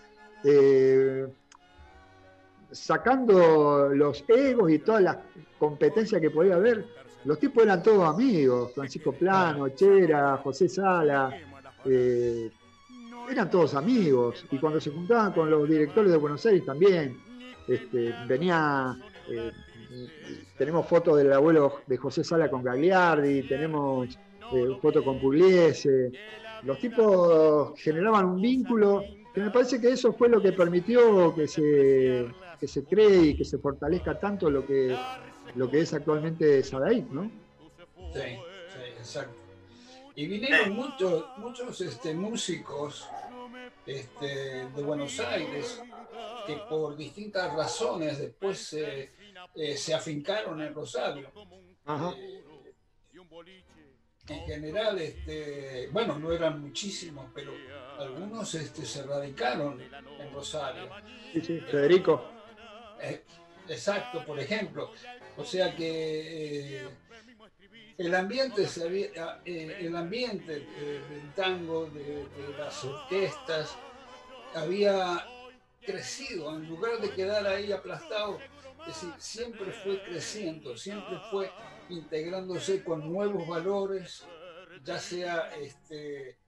eh, 0.43 1.27
sacando 2.71 3.91
los 3.91 4.25
egos 4.29 4.71
y 4.71 4.79
todas 4.79 5.03
las 5.03 5.19
competencias 5.59 6.21
que 6.21 6.31
podía 6.31 6.55
haber. 6.55 6.87
Los 7.25 7.39
tipos 7.39 7.63
eran 7.63 7.83
todos 7.83 8.09
amigos, 8.09 8.73
Francisco 8.75 9.13
Plano, 9.13 9.69
Chera, 9.71 10.39
José 10.39 10.69
Sala, 10.69 11.31
eh, 11.85 12.51
eran 13.31 13.51
todos 13.51 13.75
amigos. 13.75 14.45
Y 14.51 14.59
cuando 14.59 14.81
se 14.81 14.91
juntaban 14.91 15.33
con 15.33 15.51
los 15.51 15.69
directores 15.69 16.11
de 16.11 16.17
Buenos 16.17 16.45
Aires 16.47 16.65
también, 16.65 17.19
este, 17.69 18.15
venía... 18.27 18.97
Eh, 19.29 19.53
tenemos 20.59 20.87
fotos 20.87 21.17
del 21.19 21.33
abuelo 21.33 21.81
de 21.87 21.97
José 21.97 22.25
Sala 22.25 22.51
con 22.51 22.63
Gagliardi, 22.63 23.43
tenemos 23.43 24.19
eh, 24.53 24.79
foto 24.81 25.05
con 25.05 25.21
Pugliese. 25.21 26.11
Los 26.63 26.79
tipos 26.79 27.79
generaban 27.79 28.27
un 28.27 28.41
vínculo 28.41 29.05
que 29.35 29.41
me 29.41 29.51
parece 29.51 29.81
que 29.81 29.91
eso 29.91 30.13
fue 30.13 30.29
lo 30.29 30.41
que 30.41 30.53
permitió 30.53 31.35
que 31.35 31.49
se, 31.49 32.27
que 32.59 32.69
se 32.69 32.85
cree 32.85 33.23
y 33.27 33.37
que 33.37 33.45
se 33.45 33.59
fortalezca 33.59 34.19
tanto 34.19 34.49
lo 34.49 34.65
que, 34.65 34.97
lo 35.57 35.71
que 35.71 35.81
es 35.81 35.93
actualmente 35.93 36.63
Sadaik, 36.63 37.11
¿no? 37.11 37.31
Sí, 38.13 38.21
sí, 38.21 38.81
exacto. 38.97 39.35
Y 40.15 40.27
vinieron 40.27 40.73
muchos, 40.73 41.25
muchos 41.39 41.81
este, 41.81 42.15
músicos 42.15 43.09
este, 43.85 44.69
de 44.69 44.83
Buenos 44.83 45.19
Aires 45.19 45.83
que 46.47 46.57
por 46.69 46.97
distintas 46.97 47.53
razones 47.55 48.19
después 48.19 48.73
eh, 48.75 49.11
se 49.77 49.95
afincaron 49.95 50.63
en 50.63 50.73
Rosario. 50.73 51.31
Ajá. 51.85 52.15
Eh, 52.17 52.45
en 54.29 54.47
general, 54.47 54.99
este, 54.99 55.89
bueno, 55.93 56.19
no 56.19 56.33
eran 56.33 56.61
muchísimos, 56.61 57.27
pero 57.35 57.53
algunos 57.99 58.55
este, 58.55 58.85
se 58.87 59.03
radicaron 59.03 59.81
en 59.81 60.33
Rosario. 60.33 60.89
Sí, 61.33 61.41
sí, 61.41 61.61
Federico. 61.61 62.25
Eh, 63.01 63.23
exacto, 63.69 64.25
por 64.25 64.39
ejemplo. 64.39 64.93
O 65.37 65.45
sea 65.45 65.75
que 65.77 66.79
eh, 66.79 66.89
el 67.99 68.15
ambiente, 68.15 68.67
se 68.67 68.85
había, 68.85 69.41
eh, 69.45 69.77
el 69.81 69.95
ambiente 69.95 70.61
del 70.61 71.33
tango, 71.37 71.87
de, 71.87 72.27
las 72.59 72.83
orquestas, 72.85 73.77
había 74.55 75.27
crecido, 75.85 76.57
en 76.57 76.67
lugar 76.69 76.99
de 76.99 77.11
quedar 77.11 77.47
ahí 77.47 77.73
aplastado, 77.73 78.39
es 78.81 78.87
decir, 78.87 79.11
siempre 79.19 79.73
fue 79.73 80.03
creciendo, 80.03 80.77
siempre 80.77 81.19
fue 81.31 81.51
integrándose 81.89 82.83
con 82.83 83.13
nuevos 83.13 83.47
valores, 83.47 84.25
ya 84.83 84.99
sea 84.99 85.55
este, 85.61 86.39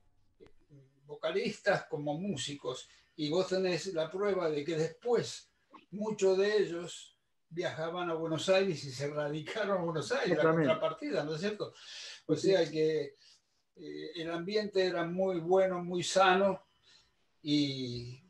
vocalistas 1.06 1.86
como 1.86 2.18
músicos. 2.18 2.88
Y 3.16 3.30
vos 3.30 3.48
tenés 3.48 3.92
la 3.94 4.10
prueba 4.10 4.50
de 4.50 4.64
que 4.64 4.76
después 4.76 5.50
muchos 5.90 6.36
de 6.38 6.58
ellos 6.58 7.16
viajaban 7.48 8.10
a 8.10 8.14
Buenos 8.14 8.48
Aires 8.48 8.84
y 8.84 8.90
se 8.90 9.08
radicaron 9.08 9.78
a 9.78 9.82
Buenos 9.82 10.12
Aires, 10.12 10.36
la 10.36 10.52
contrapartida, 10.52 11.24
¿no 11.24 11.34
es 11.34 11.40
cierto? 11.40 11.72
O 12.26 12.36
sea 12.36 12.68
que 12.70 13.16
eh, 13.76 14.10
el 14.16 14.30
ambiente 14.30 14.84
era 14.84 15.04
muy 15.04 15.40
bueno, 15.40 15.82
muy 15.82 16.02
sano 16.02 16.66
y 17.42 18.20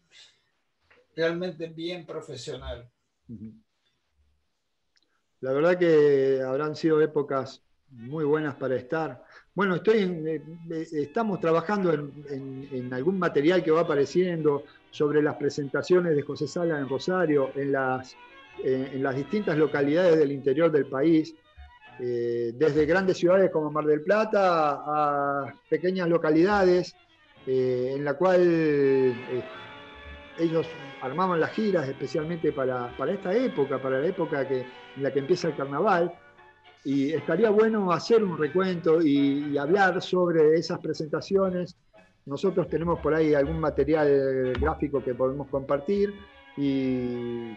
realmente 1.14 1.68
bien 1.68 2.04
profesional. 2.06 2.90
La 5.46 5.52
verdad 5.52 5.78
que 5.78 6.42
habrán 6.44 6.74
sido 6.74 7.00
épocas 7.00 7.62
muy 7.88 8.24
buenas 8.24 8.56
para 8.56 8.74
estar. 8.74 9.22
Bueno, 9.54 9.76
estoy 9.76 9.98
eh, 9.98 10.42
eh, 10.72 10.88
estamos 10.90 11.38
trabajando 11.38 11.92
en, 11.92 12.92
algún 12.92 13.16
material 13.16 13.62
que 13.62 13.70
va 13.70 13.82
apareciendo 13.82 14.64
sobre 14.90 15.22
las 15.22 15.36
presentaciones 15.36 16.16
de 16.16 16.22
José 16.22 16.48
Sala 16.48 16.80
en 16.80 16.88
Rosario, 16.88 17.52
en 17.54 17.70
las, 17.70 18.16
eh, 18.64 18.90
en 18.94 19.04
las 19.04 19.14
distintas 19.14 19.56
localidades 19.56 20.18
del 20.18 20.32
interior 20.32 20.72
del 20.72 20.86
país, 20.86 21.32
desde 22.00 22.84
grandes 22.84 23.16
ciudades 23.16 23.52
como 23.52 23.70
Mar 23.70 23.84
del 23.84 24.02
Plata 24.02 24.82
a 24.84 25.54
pequeñas 25.70 26.08
localidades, 26.08 26.96
en 27.46 28.04
la 28.04 28.14
cual 28.14 29.14
ellos 30.38 30.66
armaban 31.02 31.40
las 31.40 31.52
giras 31.52 31.88
especialmente 31.88 32.52
para, 32.52 32.90
esta 33.08 33.34
época, 33.34 33.80
para 33.80 34.00
la 34.00 34.06
época 34.06 34.46
que, 34.46 34.60
en 34.96 35.02
la 35.02 35.12
que 35.12 35.20
empieza 35.20 35.48
el 35.48 35.56
carnaval. 35.56 36.12
Y 36.84 37.12
estaría 37.12 37.50
bueno 37.50 37.90
hacer 37.92 38.22
un 38.22 38.38
recuento 38.38 39.02
y, 39.02 39.56
hablar 39.58 40.00
sobre 40.00 40.54
esas 40.54 40.78
presentaciones. 40.78 41.76
Nosotros 42.26 42.68
tenemos 42.68 43.00
por 43.00 43.14
ahí 43.14 43.34
algún 43.34 43.60
material 43.60 44.52
gráfico 44.60 45.02
que 45.02 45.14
podemos 45.14 45.48
compartir 45.48 46.14
y 46.56 47.56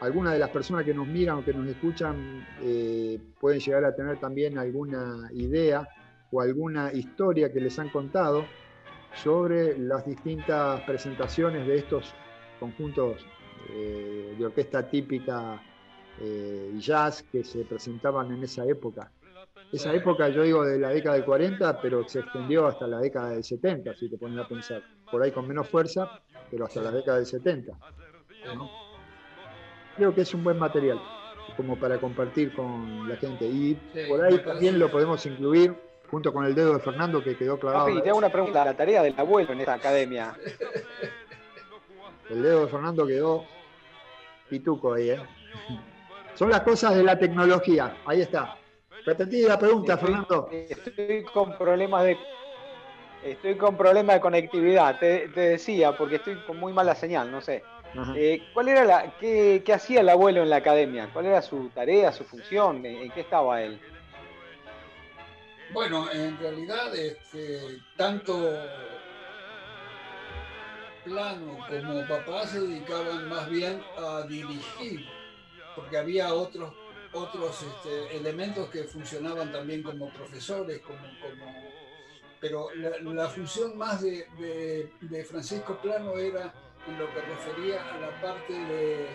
algunas 0.00 0.34
de 0.34 0.38
las 0.38 0.50
personas 0.50 0.84
que 0.84 0.94
nos 0.94 1.06
miran 1.06 1.38
o 1.38 1.44
que 1.44 1.52
nos 1.52 1.66
escuchan 1.66 2.46
eh, 2.62 3.18
pueden 3.40 3.58
llegar 3.58 3.84
a 3.84 3.94
tener 3.94 4.20
también 4.20 4.58
alguna 4.58 5.28
idea 5.32 5.88
o 6.30 6.40
alguna 6.40 6.92
historia 6.92 7.52
que 7.52 7.60
les 7.60 7.78
han 7.78 7.88
contado 7.88 8.44
sobre 9.14 9.78
las 9.78 10.06
distintas 10.06 10.80
presentaciones 10.82 11.66
de 11.66 11.76
estos 11.76 12.14
conjuntos 12.60 13.24
eh, 13.70 14.34
de 14.38 14.46
orquesta 14.46 14.88
típica 14.88 15.60
eh, 16.20 16.72
jazz 16.78 17.22
que 17.30 17.44
se 17.44 17.64
presentaban 17.64 18.32
en 18.32 18.42
esa 18.44 18.64
época. 18.64 19.10
Esa 19.72 19.92
época, 19.92 20.28
yo 20.30 20.42
digo, 20.42 20.64
de 20.64 20.78
la 20.78 20.90
década 20.90 21.16
del 21.16 21.24
40, 21.24 21.80
pero 21.82 22.08
se 22.08 22.20
extendió 22.20 22.66
hasta 22.66 22.86
la 22.86 23.00
década 23.00 23.30
del 23.30 23.44
70, 23.44 23.94
si 23.94 24.08
te 24.08 24.16
pones 24.16 24.38
a 24.38 24.48
pensar. 24.48 24.82
Por 25.10 25.22
ahí 25.22 25.30
con 25.30 25.46
menos 25.46 25.68
fuerza, 25.68 26.22
pero 26.50 26.64
hasta 26.64 26.80
la 26.80 26.90
década 26.90 27.18
del 27.18 27.26
70. 27.26 27.72
creo 29.96 30.14
que 30.14 30.22
es 30.22 30.32
un 30.32 30.42
buen 30.42 30.58
material 30.58 30.98
como 31.56 31.78
para 31.78 31.98
compartir 31.98 32.54
con 32.54 33.08
la 33.08 33.16
gente. 33.16 33.46
Y 33.46 33.74
por 34.08 34.24
ahí 34.24 34.38
también 34.38 34.78
lo 34.78 34.90
podemos 34.90 35.24
incluir 35.26 35.76
junto 36.10 36.32
con 36.32 36.44
el 36.44 36.54
dedo 36.54 36.74
de 36.74 36.80
Fernando 36.80 37.22
que 37.22 37.36
quedó 37.36 37.58
clavado. 37.58 37.86
Papi, 37.88 38.02
te 38.02 38.08
hago 38.08 38.18
una 38.18 38.30
pregunta. 38.30 38.64
La 38.64 38.74
tarea 38.74 39.02
del 39.02 39.14
abuelo 39.18 39.52
en 39.52 39.60
esta 39.60 39.74
academia. 39.74 40.34
El 42.30 42.42
dedo 42.42 42.64
de 42.64 42.70
Fernando 42.70 43.06
quedó 43.06 43.44
pituco 44.48 44.94
ahí, 44.94 45.10
¿eh? 45.10 45.20
Son 46.34 46.50
las 46.50 46.60
cosas 46.60 46.94
de 46.94 47.02
la 47.02 47.18
tecnología. 47.18 47.96
Ahí 48.06 48.20
está. 48.20 48.56
Repetí 49.04 49.42
la 49.42 49.58
pregunta, 49.58 49.94
Estoy- 49.94 50.06
Fernando. 50.06 50.48
Estoy 50.52 51.24
con 51.24 51.56
problemas 51.56 52.04
de. 52.04 52.18
Estoy 53.24 53.56
con 53.56 53.76
problemas 53.76 54.14
de 54.16 54.20
conectividad, 54.20 54.98
te, 55.00 55.28
te 55.28 55.40
decía, 55.40 55.96
porque 55.96 56.16
estoy 56.16 56.36
con 56.46 56.56
muy 56.58 56.72
mala 56.72 56.94
señal, 56.94 57.30
no 57.32 57.40
sé. 57.40 57.64
Eh, 58.14 58.42
¿Cuál 58.54 58.68
era 58.68 58.84
la, 58.84 59.14
qué, 59.18 59.62
qué 59.64 59.72
hacía 59.72 60.02
el 60.02 60.08
abuelo 60.08 60.42
en 60.42 60.50
la 60.50 60.56
academia? 60.56 61.08
¿Cuál 61.12 61.26
era 61.26 61.42
su 61.42 61.68
tarea, 61.70 62.12
su 62.12 62.22
función? 62.22 62.76
¿En, 62.86 62.96
en 62.96 63.10
qué 63.10 63.22
estaba 63.22 63.60
él? 63.62 63.80
Bueno, 65.72 66.10
en 66.10 66.38
realidad, 66.38 66.94
este, 66.96 67.80
tanto 67.96 68.50
Plano 71.04 71.58
como 71.68 72.06
papá 72.06 72.46
se 72.46 72.60
dedicaban 72.60 73.28
más 73.28 73.48
bien 73.48 73.82
a 73.96 74.22
dirigir, 74.22 75.06
porque 75.74 75.96
había 75.96 76.32
otros, 76.34 76.72
otros 77.12 77.62
este, 77.62 78.16
elementos 78.16 78.68
que 78.70 78.84
funcionaban 78.84 79.52
también 79.52 79.82
como 79.82 80.10
profesores, 80.10 80.80
como, 80.80 80.98
como- 81.20 81.68
pero 82.40 82.68
la, 82.74 83.28
función 83.28 83.76
más 83.76 84.00
de, 84.02 84.26
de- 84.38 85.24
Francisco 85.24 85.76
Plano 85.82 86.16
era 86.16 86.52
en 86.86 86.98
lo 86.98 87.12
que 87.12 87.20
refería 87.20 87.92
a 87.92 87.98
la 87.98 88.20
parte 88.20 88.52
de 88.52 89.08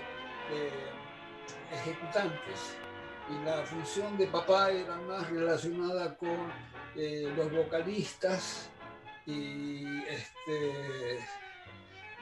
ejecutantes 1.72 2.78
y 3.30 3.46
la 3.46 3.64
función 3.64 4.18
de 4.18 4.28
papá 4.28 4.70
era 4.72 4.96
más 4.98 5.30
relacionada 5.30 6.16
con 6.18 6.52
eh, 6.96 7.32
los 7.36 7.52
vocalistas 7.52 8.70
y 9.26 10.04
este, 10.04 11.20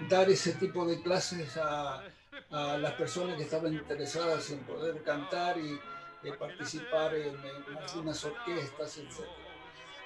dar 0.09 0.29
ese 0.29 0.53
tipo 0.53 0.85
de 0.85 1.01
clases 1.01 1.57
a, 1.57 2.03
a 2.51 2.77
las 2.77 2.93
personas 2.93 3.35
que 3.37 3.43
estaban 3.43 3.73
interesadas 3.73 4.49
en 4.51 4.59
poder 4.59 5.01
cantar 5.03 5.57
y 5.57 5.79
eh, 6.23 6.33
participar 6.33 7.15
en, 7.15 7.35
algunas 7.77 8.23
orquestas, 8.23 8.97
etc. 8.97 9.25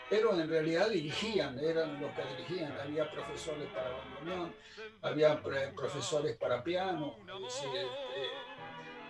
Pero 0.09 0.39
en 0.39 0.47
realidad 0.47 0.89
dirigían, 0.89 1.59
eran 1.59 1.99
los 1.99 2.11
que 2.11 2.23
dirigían. 2.37 2.71
Había 2.79 3.09
profesores 3.11 3.67
para 3.69 3.89
bandoneón, 3.89 4.55
había 5.01 5.41
pre- 5.41 5.73
profesores 5.73 6.37
para 6.37 6.63
piano, 6.63 7.17
es 7.47 7.53
este, 7.55 7.87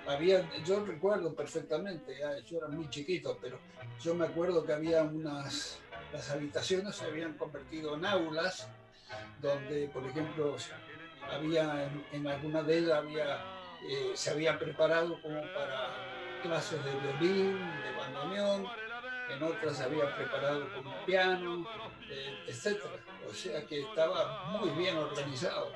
había, 0.07 0.47
yo 0.63 0.85
recuerdo 0.85 1.33
perfectamente, 1.33 2.17
yo 2.45 2.57
era 2.57 2.67
muy 2.67 2.89
chiquito, 2.89 3.37
pero 3.41 3.59
yo 4.01 4.13
me 4.13 4.25
acuerdo 4.25 4.65
que 4.65 4.73
había 4.73 5.03
unas, 5.03 5.79
las 6.11 6.29
habitaciones 6.31 6.95
se 6.95 7.05
habían 7.05 7.33
convertido 7.33 7.95
en 7.95 8.05
aulas, 8.05 8.69
donde, 9.41 9.87
por 9.89 10.05
ejemplo, 10.05 10.55
había, 11.31 11.85
en, 11.85 12.05
en 12.11 12.27
alguna 12.27 12.63
de 12.63 12.77
ellas 12.77 12.93
había, 12.93 13.35
eh, 13.89 14.11
se 14.13 14.31
habían 14.31 14.59
preparado 14.59 15.21
como 15.21 15.41
para 15.53 16.39
clases 16.41 16.83
de 16.83 16.91
violín, 16.91 17.57
de 17.57 17.91
bandoneón, 17.97 18.67
en 19.29 19.43
otras 19.43 19.77
se 19.77 19.83
había 19.83 20.15
preparado 20.15 20.71
como 20.73 21.05
piano, 21.05 21.65
eh, 22.09 22.45
etc. 22.47 22.79
O 23.27 23.33
sea 23.33 23.65
que 23.65 23.81
estaba 23.81 24.45
muy 24.59 24.69
bien 24.71 24.97
organizado, 24.97 25.71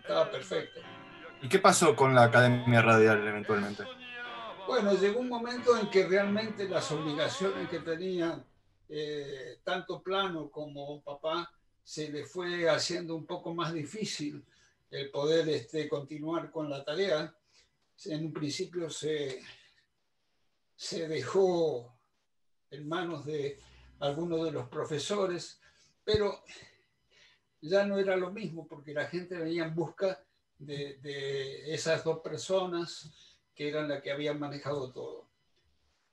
estaba 0.00 0.30
perfecto. 0.30 0.80
¿Y 1.42 1.48
qué 1.48 1.58
pasó 1.58 1.96
con 1.96 2.14
la 2.14 2.24
Academia 2.24 2.82
Radial 2.82 3.26
eventualmente? 3.26 3.84
Bueno, 4.66 4.94
llegó 4.94 5.20
un 5.20 5.28
momento 5.28 5.76
en 5.76 5.88
que 5.90 6.06
realmente 6.06 6.68
las 6.68 6.90
obligaciones 6.92 7.68
que 7.68 7.80
tenían 7.80 8.44
eh, 8.88 9.58
tanto 9.64 10.02
Plano 10.02 10.50
como 10.50 11.02
papá 11.02 11.50
se 11.82 12.10
le 12.10 12.24
fue 12.24 12.68
haciendo 12.68 13.16
un 13.16 13.26
poco 13.26 13.54
más 13.54 13.72
difícil 13.72 14.44
el 14.90 15.10
poder 15.10 15.48
este, 15.48 15.88
continuar 15.88 16.50
con 16.50 16.68
la 16.68 16.84
tarea. 16.84 17.34
En 18.04 18.26
un 18.26 18.32
principio 18.32 18.90
se, 18.90 19.42
se 20.76 21.08
dejó 21.08 21.96
en 22.70 22.88
manos 22.88 23.24
de 23.24 23.58
algunos 24.00 24.44
de 24.44 24.52
los 24.52 24.68
profesores, 24.68 25.60
pero 26.04 26.44
ya 27.60 27.84
no 27.86 27.98
era 27.98 28.16
lo 28.16 28.30
mismo 28.30 28.66
porque 28.66 28.94
la 28.94 29.06
gente 29.06 29.36
venía 29.36 29.64
en 29.64 29.74
busca 29.74 30.22
de, 30.60 31.72
esas 31.72 32.04
dos 32.04 32.20
personas 32.20 33.10
que 33.54 33.68
eran 33.68 33.88
las 33.88 34.02
que 34.02 34.12
habían 34.12 34.38
manejado 34.38 34.92
todo. 34.92 35.28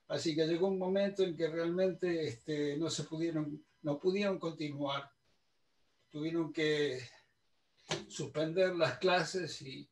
Así 0.07 0.35
que 0.35 0.47
llegó 0.47 0.67
un 0.67 0.79
momento 0.79 1.23
en 1.23 1.35
que 1.35 1.47
realmente 1.49 2.25
este, 2.25 2.77
no 2.77 2.89
se 2.89 3.03
pudieron, 3.03 3.63
no 3.81 3.99
pudieron 3.99 4.39
continuar. 4.39 5.11
Tuvieron 6.09 6.53
que 6.53 7.01
suspender 8.07 8.75
las 8.75 8.97
clases 8.97 9.61
y, 9.61 9.87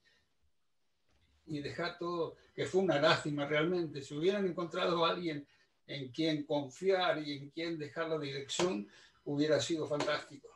y 1.47 1.59
dejar 1.59 1.97
todo, 1.97 2.37
que 2.53 2.65
fue 2.65 2.81
una 2.81 2.99
lástima 2.99 3.45
realmente. 3.45 4.01
Si 4.01 4.15
hubieran 4.15 4.47
encontrado 4.47 5.05
a 5.05 5.11
alguien 5.11 5.45
en 5.87 6.09
quien 6.11 6.45
confiar 6.45 7.21
y 7.21 7.33
en 7.33 7.49
quien 7.49 7.77
dejar 7.77 8.09
la 8.09 8.17
dirección, 8.17 8.87
hubiera 9.25 9.59
sido 9.59 9.85
fantástico. 9.85 10.47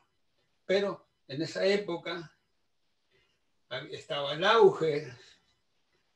Pero 0.66 1.06
en 1.28 1.42
esa 1.42 1.66
época 1.66 2.34
estaba 3.92 4.34
el 4.34 4.44
auge 4.44 5.08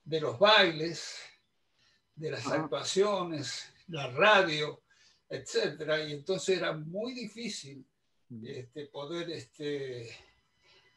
de 0.03 0.21
los 0.21 0.37
bailes, 0.39 1.17
de 2.15 2.31
las 2.31 2.45
actuaciones, 2.47 3.71
la 3.87 4.07
radio, 4.11 4.81
etcétera, 5.29 6.03
y 6.03 6.13
entonces 6.13 6.57
era 6.57 6.73
muy 6.73 7.13
difícil 7.13 7.85
este, 8.43 8.87
poder 8.87 9.29
este, 9.31 10.09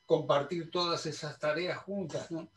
compartir 0.05 0.71
todas 0.71 1.05
esas 1.07 1.39
tareas 1.39 1.79
juntas, 1.79 2.31
¿no? 2.31 2.51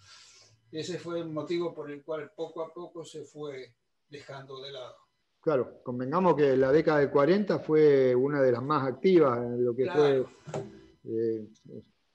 Ese 0.71 0.99
fue 0.99 1.19
el 1.19 1.29
motivo 1.29 1.73
por 1.73 1.89
el 1.89 2.03
cual 2.03 2.31
poco 2.35 2.61
a 2.61 2.71
poco 2.71 3.03
se 3.03 3.23
fue 3.23 3.73
dejando 4.07 4.61
de 4.61 4.71
lado. 4.71 4.95
Claro, 5.41 5.81
convengamos 5.83 6.35
que 6.35 6.55
la 6.55 6.71
década 6.71 6.99
del 6.99 7.09
40 7.09 7.59
fue 7.59 8.13
una 8.13 8.41
de 8.41 8.51
las 8.51 8.61
más 8.61 8.87
activas 8.87 9.37
en 9.39 9.65
lo 9.65 9.75
que 9.75 9.83
Claro. 9.83 10.29
fue 10.51 10.61
eh, 11.05 11.47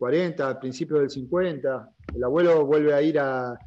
40, 0.04 0.60
principios 0.60 1.00
del 1.00 1.08
50. 1.08 1.90
El 2.14 2.24
abuelo 2.24 2.66
vuelve 2.66 2.92
a 2.92 3.00
ir 3.00 3.18
a, 3.18 3.58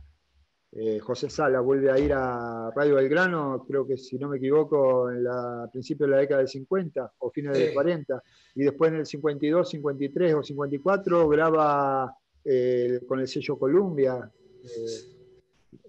eh, 0.71 0.99
José 0.99 1.31
Sala 1.31 1.61
vuelve 1.61 1.89
a 1.89 1.97
ir 1.97 2.13
a 2.13 2.69
Radio 2.75 2.93
Belgrano, 2.95 3.65
creo 3.67 3.87
que 3.87 3.97
si 3.97 4.19
no 4.19 4.29
me 4.29 4.37
equivoco, 4.37 5.09
en 5.09 5.23
la, 5.23 5.63
a 5.63 5.71
principios 5.71 6.07
de 6.07 6.15
la 6.15 6.21
década 6.21 6.37
del 6.41 6.47
50 6.47 7.11
o 7.17 7.31
fines 7.31 7.53
del 7.57 7.69
Sí. 7.69 7.73
40. 7.73 8.21
Y 8.53 8.63
después 8.65 8.91
en 8.91 8.97
el 8.99 9.05
52, 9.07 9.67
53 9.67 10.33
o 10.35 10.43
54 10.43 11.27
graba 11.27 12.15
eh, 12.45 12.99
con 13.07 13.19
el 13.19 13.27
sello 13.27 13.57
Columbia. 13.57 14.31
eh, 14.63 15.15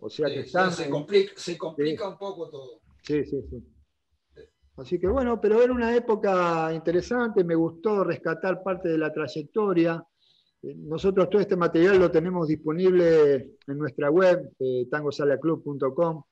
o 0.01 0.09
sea 0.09 0.29
que 0.29 0.41
están 0.41 0.73
se 0.73 0.85
en- 0.87 0.91
complica, 0.91 1.33
se 1.37 1.59
complica 1.59 2.09
un 2.09 2.17
poco 2.17 2.49
todo. 2.49 2.81
Sí, 3.03 3.23
sí, 3.27 3.43
sí. 3.51 3.63
Así 4.79 4.99
que 4.99 5.09
bueno, 5.09 5.41
pero 5.41 5.61
era 5.61 5.73
una 5.73 5.95
época 5.95 6.73
interesante, 6.73 7.43
me 7.45 7.57
gustó 7.57 8.03
rescatar 8.05 8.63
parte 8.63 8.89
de 8.89 8.97
la 8.97 9.13
trayectoria. 9.13 10.03
Eh, 10.63 10.75
Nosotros 10.77 11.29
todo 11.31 11.41
este 11.41 11.57
material 11.57 11.99
lo 11.99 12.11
tenemos 12.11 12.49
disponible 12.49 13.35
en 13.67 13.79
nuestra 13.79 14.11
web, 14.11 14.51
eh, 14.59 14.87
tangosalaclub.com, 14.91 16.23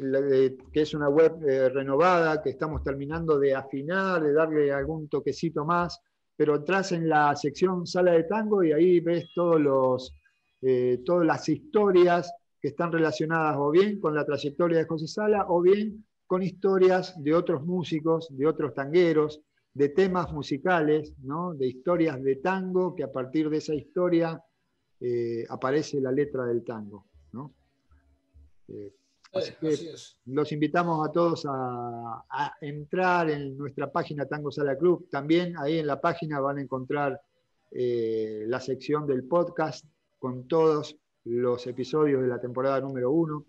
la- 0.00 0.18
eh, 0.20 0.56
que 0.72 0.82
es 0.82 0.94
una 0.94 1.08
web 1.08 1.34
renovada, 1.72 2.42
que 2.42 2.50
estamos 2.50 2.82
terminando 2.84 3.38
de 3.38 3.54
afinar, 3.54 4.22
de 4.22 4.32
darle 4.32 4.72
algún 4.72 5.08
toquecito 5.08 5.64
más, 5.64 6.00
pero 6.36 6.56
entras 6.56 6.92
en 6.92 7.08
la 7.08 7.34
sección 7.36 7.86
sala 7.86 8.12
de 8.12 8.24
tango 8.24 8.62
y 8.62 8.72
ahí 8.72 9.00
ves 9.00 9.26
todos 9.34 9.60
los, 9.60 10.14
todas 11.04 11.26
las 11.26 11.48
historias 11.48 12.32
que 12.60 12.68
están 12.68 12.92
relacionadas 12.92 13.56
o 13.58 13.70
bien 13.70 13.98
con 14.00 14.14
la 14.14 14.24
trayectoria 14.24 14.78
de 14.78 14.86
José 14.86 15.06
Sala 15.08 15.46
o 15.48 15.60
bien 15.62 16.04
con 16.26 16.42
historias 16.42 17.14
de 17.22 17.34
otros 17.34 17.64
músicos, 17.64 18.28
de 18.30 18.46
otros 18.46 18.74
tangueros, 18.74 19.40
de 19.74 19.88
temas 19.90 20.32
musicales, 20.32 21.14
¿no? 21.22 21.54
de 21.54 21.68
historias 21.68 22.22
de 22.22 22.36
tango, 22.36 22.94
que 22.94 23.04
a 23.04 23.12
partir 23.12 23.48
de 23.50 23.58
esa 23.58 23.74
historia 23.74 24.42
eh, 25.00 25.44
aparece 25.48 26.00
la 26.00 26.10
letra 26.10 26.44
del 26.44 26.64
tango. 26.64 27.06
¿no? 27.32 27.54
Eh, 28.68 28.92
Así 29.32 29.50
Eh, 29.50 29.56
que- 29.60 29.68
así 29.92 30.16
los 30.26 30.50
invitamos 30.52 31.06
a 31.06 31.12
todos 31.12 31.44
a, 31.46 32.24
a 32.30 32.54
entrar 32.62 33.28
en 33.30 33.58
nuestra 33.58 33.92
página 33.92 34.24
Tango 34.26 34.50
Sala 34.50 34.76
Club. 34.76 35.06
También 35.10 35.54
ahí 35.58 35.78
en 35.78 35.86
la 35.86 36.00
página 36.00 36.40
van 36.40 36.56
a 36.58 36.62
encontrar 36.62 37.20
eh, 37.70 38.44
la 38.46 38.58
sección 38.58 39.06
del 39.06 39.24
podcast 39.24 39.84
con 40.18 40.48
todos 40.48 40.96
los 41.24 41.66
episodios 41.66 42.22
de 42.22 42.28
la 42.28 42.40
temporada 42.40 42.80
número 42.80 43.10
uno, 43.10 43.44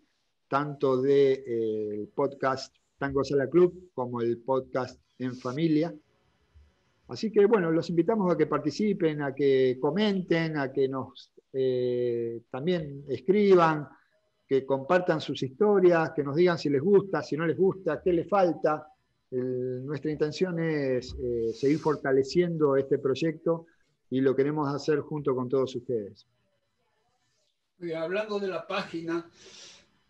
tanto 0.49 1.01
del 1.01 1.43
de, 1.45 2.09
podcast 2.13 2.75
Tango 2.97 3.23
Sala 3.23 3.47
Club 3.49 3.89
como 3.93 4.19
el 4.21 4.39
podcast 4.39 4.99
En 5.17 5.33
Familia. 5.37 5.95
Así 7.09 7.31
que 7.31 7.45
bueno, 7.45 7.71
los 7.71 7.89
invitamos 7.89 8.31
a 8.31 8.37
que 8.37 8.45
participen, 8.47 9.21
a 9.21 9.33
que 9.33 9.77
comenten, 9.79 10.57
a 10.57 10.71
que 10.71 10.87
nos 10.87 11.31
eh, 11.51 12.41
también 12.49 13.03
escriban 13.09 13.87
que 14.47 14.65
compartan 14.65 15.21
sus 15.21 15.43
historias, 15.43 16.11
que 16.15 16.23
nos 16.23 16.35
digan 16.35 16.57
si 16.57 16.69
les 16.69 16.81
gusta, 16.81 17.21
si 17.21 17.37
no 17.37 17.45
les 17.45 17.57
gusta, 17.57 18.01
qué 18.01 18.13
les 18.13 18.27
falta. 18.27 18.87
nuestra 19.31 20.09
intención 20.09 20.59
es 20.59 21.15
eh, 21.21 21.53
seguir 21.53 21.77
fortaleciendo 21.77 22.75
este 22.75 22.97
proyecto 22.97 23.67
y 24.09 24.21
lo 24.21 24.35
queremos 24.35 24.73
hacer 24.73 24.99
junto 25.01 25.35
con 25.35 25.47
todos 25.47 25.75
ustedes. 25.75 26.25
hablando 27.95 28.39
de 28.39 28.47
la 28.47 28.65
página, 28.65 29.29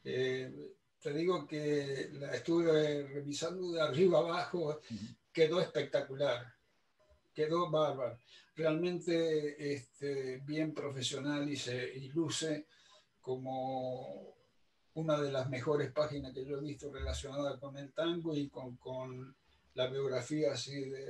eh, 0.06 0.74
te 1.02 1.14
digo 1.14 1.46
que 1.46 2.10
la 2.14 2.34
estuve 2.34 3.08
revisando 3.08 3.72
de 3.72 3.82
arriba 3.82 4.20
abajo, 4.20 4.80
quedó 5.34 5.60
espectacular, 5.60 6.59
quedó 7.40 7.72
bárbaro, 7.72 8.18
realmente 8.54 9.74
este, 9.74 10.42
bien 10.46 10.74
profesional 10.74 11.50
y 11.50 11.56
se 11.56 11.98
y 11.98 12.10
luce 12.10 12.66
como 13.22 14.36
una 14.96 15.22
de 15.22 15.32
las 15.32 15.50
mejores 15.50 15.90
páginas 15.94 16.34
que 16.34 16.46
yo 16.46 16.58
he 16.58 16.62
visto 16.62 16.92
relacionada 16.92 17.58
con 17.58 17.78
el 17.78 17.94
tango 17.94 18.36
y 18.36 18.50
con, 18.50 18.76
con 18.76 19.34
la 19.76 19.88
biografía 19.88 20.52
así 20.52 20.90
de, 20.90 21.06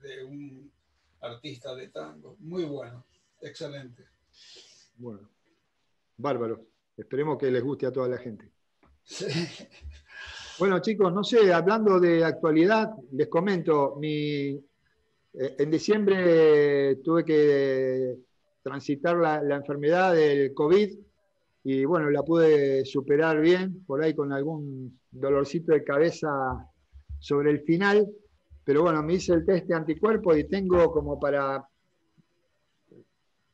de, 0.00 0.24
un 0.24 0.72
artista 1.20 1.76
de 1.76 1.88
tango. 1.88 2.36
Muy 2.40 2.64
bueno, 2.64 3.06
excelente. 3.40 4.04
Bueno, 4.96 5.30
bárbaro. 6.16 6.66
Esperemos 6.96 7.38
que 7.38 7.52
les 7.52 7.62
guste 7.62 7.86
a 7.86 7.92
toda 7.92 8.08
la 8.08 8.18
gente. 8.18 8.50
Bueno, 10.58 10.80
chicos, 10.80 11.12
no 11.12 11.22
sé, 11.22 11.52
hablando 11.52 12.00
de 12.00 12.24
actualidad, 12.24 12.90
les 13.12 13.28
comento, 13.28 13.94
mi, 13.94 14.60
en 15.38 15.70
diciembre 15.70 16.96
tuve 16.96 17.24
que 17.24 18.16
transitar 18.62 19.16
la, 19.16 19.56
enfermedad 19.56 20.14
del 20.14 20.52
COVID 20.52 20.98
y 21.64 21.84
bueno, 21.84 22.10
la 22.10 22.22
pude 22.22 22.84
superar 22.84 23.40
bien, 23.40 23.84
por 23.86 24.02
ahí 24.02 24.14
con 24.14 24.32
algún 24.32 24.98
dolorcito 25.10 25.72
de 25.72 25.84
cabeza 25.84 26.28
sobre 27.20 27.50
el 27.50 27.60
final, 27.60 28.08
pero 28.64 28.82
bueno, 28.82 29.02
me 29.02 29.14
hice 29.14 29.34
el 29.34 29.44
test 29.44 29.66
de 29.66 29.74
anticuerpos 29.74 30.36
y 30.36 30.44
tengo 30.44 30.90
como 30.90 31.20
para 31.20 31.64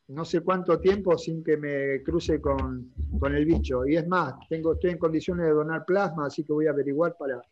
no 0.08 0.24
sé 0.24 0.40
cuánto 0.40 0.78
tiempo 0.80 1.16
sin 1.18 1.42
que 1.42 1.56
me 1.56 2.02
cruce 2.02 2.40
con, 2.40 2.92
el 3.22 3.44
bicho. 3.44 3.86
Y 3.86 3.96
es 3.96 4.06
más, 4.06 4.34
tengo, 4.48 4.74
estoy 4.74 4.90
en 4.90 4.98
condiciones 4.98 5.46
de 5.46 5.52
donar 5.52 5.84
plasma, 5.84 6.26
así 6.26 6.44
que 6.44 6.52
voy 6.52 6.66
a 6.66 6.70
averiguar 6.70 7.16
para, 7.18 7.42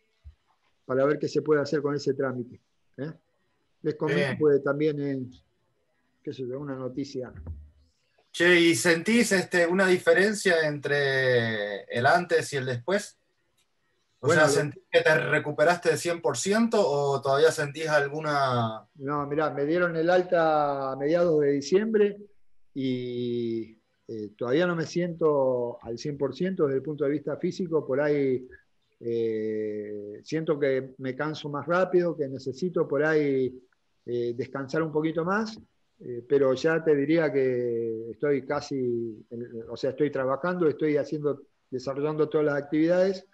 para 0.84 1.04
ver 1.06 1.18
qué 1.18 1.28
se 1.28 1.42
puede 1.42 1.60
hacer 1.60 1.82
con 1.82 1.94
ese 1.94 2.14
trámite. 2.14 2.60
¿eh? 2.98 3.12
Les 3.82 3.94
comento, 3.94 4.38
puede 4.38 4.60
también, 4.60 5.00
es 5.00 5.42
qué 6.22 6.32
sé 6.32 6.46
yo, 6.46 6.60
una 6.60 6.76
noticia 6.76 7.32
Che, 8.32 8.58
¿y 8.58 8.74
sentís 8.74 9.30
este, 9.32 9.66
una 9.66 9.86
diferencia 9.86 10.66
entre 10.66 11.82
el 11.82 12.06
antes 12.06 12.50
y 12.54 12.56
el 12.56 12.64
después? 12.64 13.18
O 14.20 14.32
sea, 14.32 14.48
¿sentís 14.48 14.82
que 14.90 15.02
te 15.02 15.14
recuperaste 15.18 15.90
de 15.90 15.96
100% 15.96 16.70
o 16.74 17.20
todavía 17.20 17.50
sentís 17.50 17.88
alguna...? 17.88 18.86
No, 18.94 19.26
mirá, 19.26 19.50
me 19.50 19.66
dieron 19.66 19.96
el 19.96 20.08
alta 20.08 20.92
a 20.92 20.96
mediados 20.96 21.40
de 21.40 21.50
diciembre 21.50 22.16
y 22.72 23.76
eh, 24.08 24.30
todavía 24.38 24.66
no 24.66 24.76
me 24.76 24.86
siento 24.86 25.78
al 25.82 25.98
100% 25.98 26.64
desde 26.64 26.76
el 26.76 26.82
punto 26.82 27.04
de 27.04 27.10
vista 27.10 27.36
físico, 27.36 27.86
por 27.86 28.00
ahí 28.00 28.48
eh, 29.00 30.20
siento 30.22 30.58
que 30.58 30.94
me 30.98 31.14
canso 31.14 31.50
más 31.50 31.66
rápido, 31.66 32.16
que 32.16 32.28
necesito 32.28 32.88
por 32.88 33.04
ahí 33.04 33.60
eh, 34.06 34.34
descansar 34.34 34.82
un 34.82 34.92
poquito 34.92 35.24
más 35.24 35.60
eh, 36.04 36.24
pero 36.28 36.52
ya 36.54 36.82
te 36.82 36.96
diría 36.96 37.32
que 37.32 38.10
estoy 38.10 38.44
casi, 38.44 39.24
o 39.68 39.76
sea, 39.76 39.90
estoy 39.90 40.10
trabajando, 40.10 40.66
estoy 40.66 40.96
haciendo, 40.96 41.42
desarrollando 41.70 42.28
todas 42.28 42.46
las 42.46 42.56
actividades, 42.56 43.24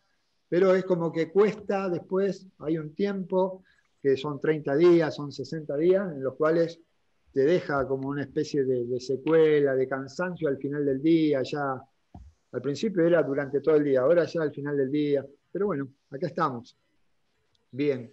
pero 0.50 0.74
es 0.74 0.84
como 0.84 1.10
que 1.10 1.32
cuesta 1.32 1.88
después, 1.88 2.46
hay 2.58 2.76
un 2.76 2.94
tiempo 2.94 3.64
que 4.02 4.18
son 4.18 4.38
30 4.38 4.76
días, 4.76 5.14
son 5.14 5.32
60 5.32 5.76
días, 5.78 6.12
en 6.12 6.22
los 6.22 6.34
cuales 6.34 6.78
te 7.32 7.40
deja 7.40 7.86
como 7.88 8.08
una 8.08 8.22
especie 8.22 8.64
de, 8.64 9.00
secuela, 9.00 9.74
de 9.74 9.88
cansancio 9.88 10.48
al 10.48 10.58
final 10.58 10.84
del 10.84 11.00
día, 11.00 11.42
ya 11.42 11.80
al 12.52 12.60
principio 12.60 13.06
era 13.06 13.22
durante 13.22 13.62
todo 13.62 13.76
el 13.76 13.84
día, 13.84 14.02
ahora 14.02 14.24
ya 14.24 14.42
al 14.42 14.52
final 14.52 14.76
del 14.76 14.90
día, 14.90 15.24
pero 15.50 15.66
bueno, 15.66 15.88
acá 16.10 16.26
estamos. 16.26 16.76
Bien. 17.70 18.12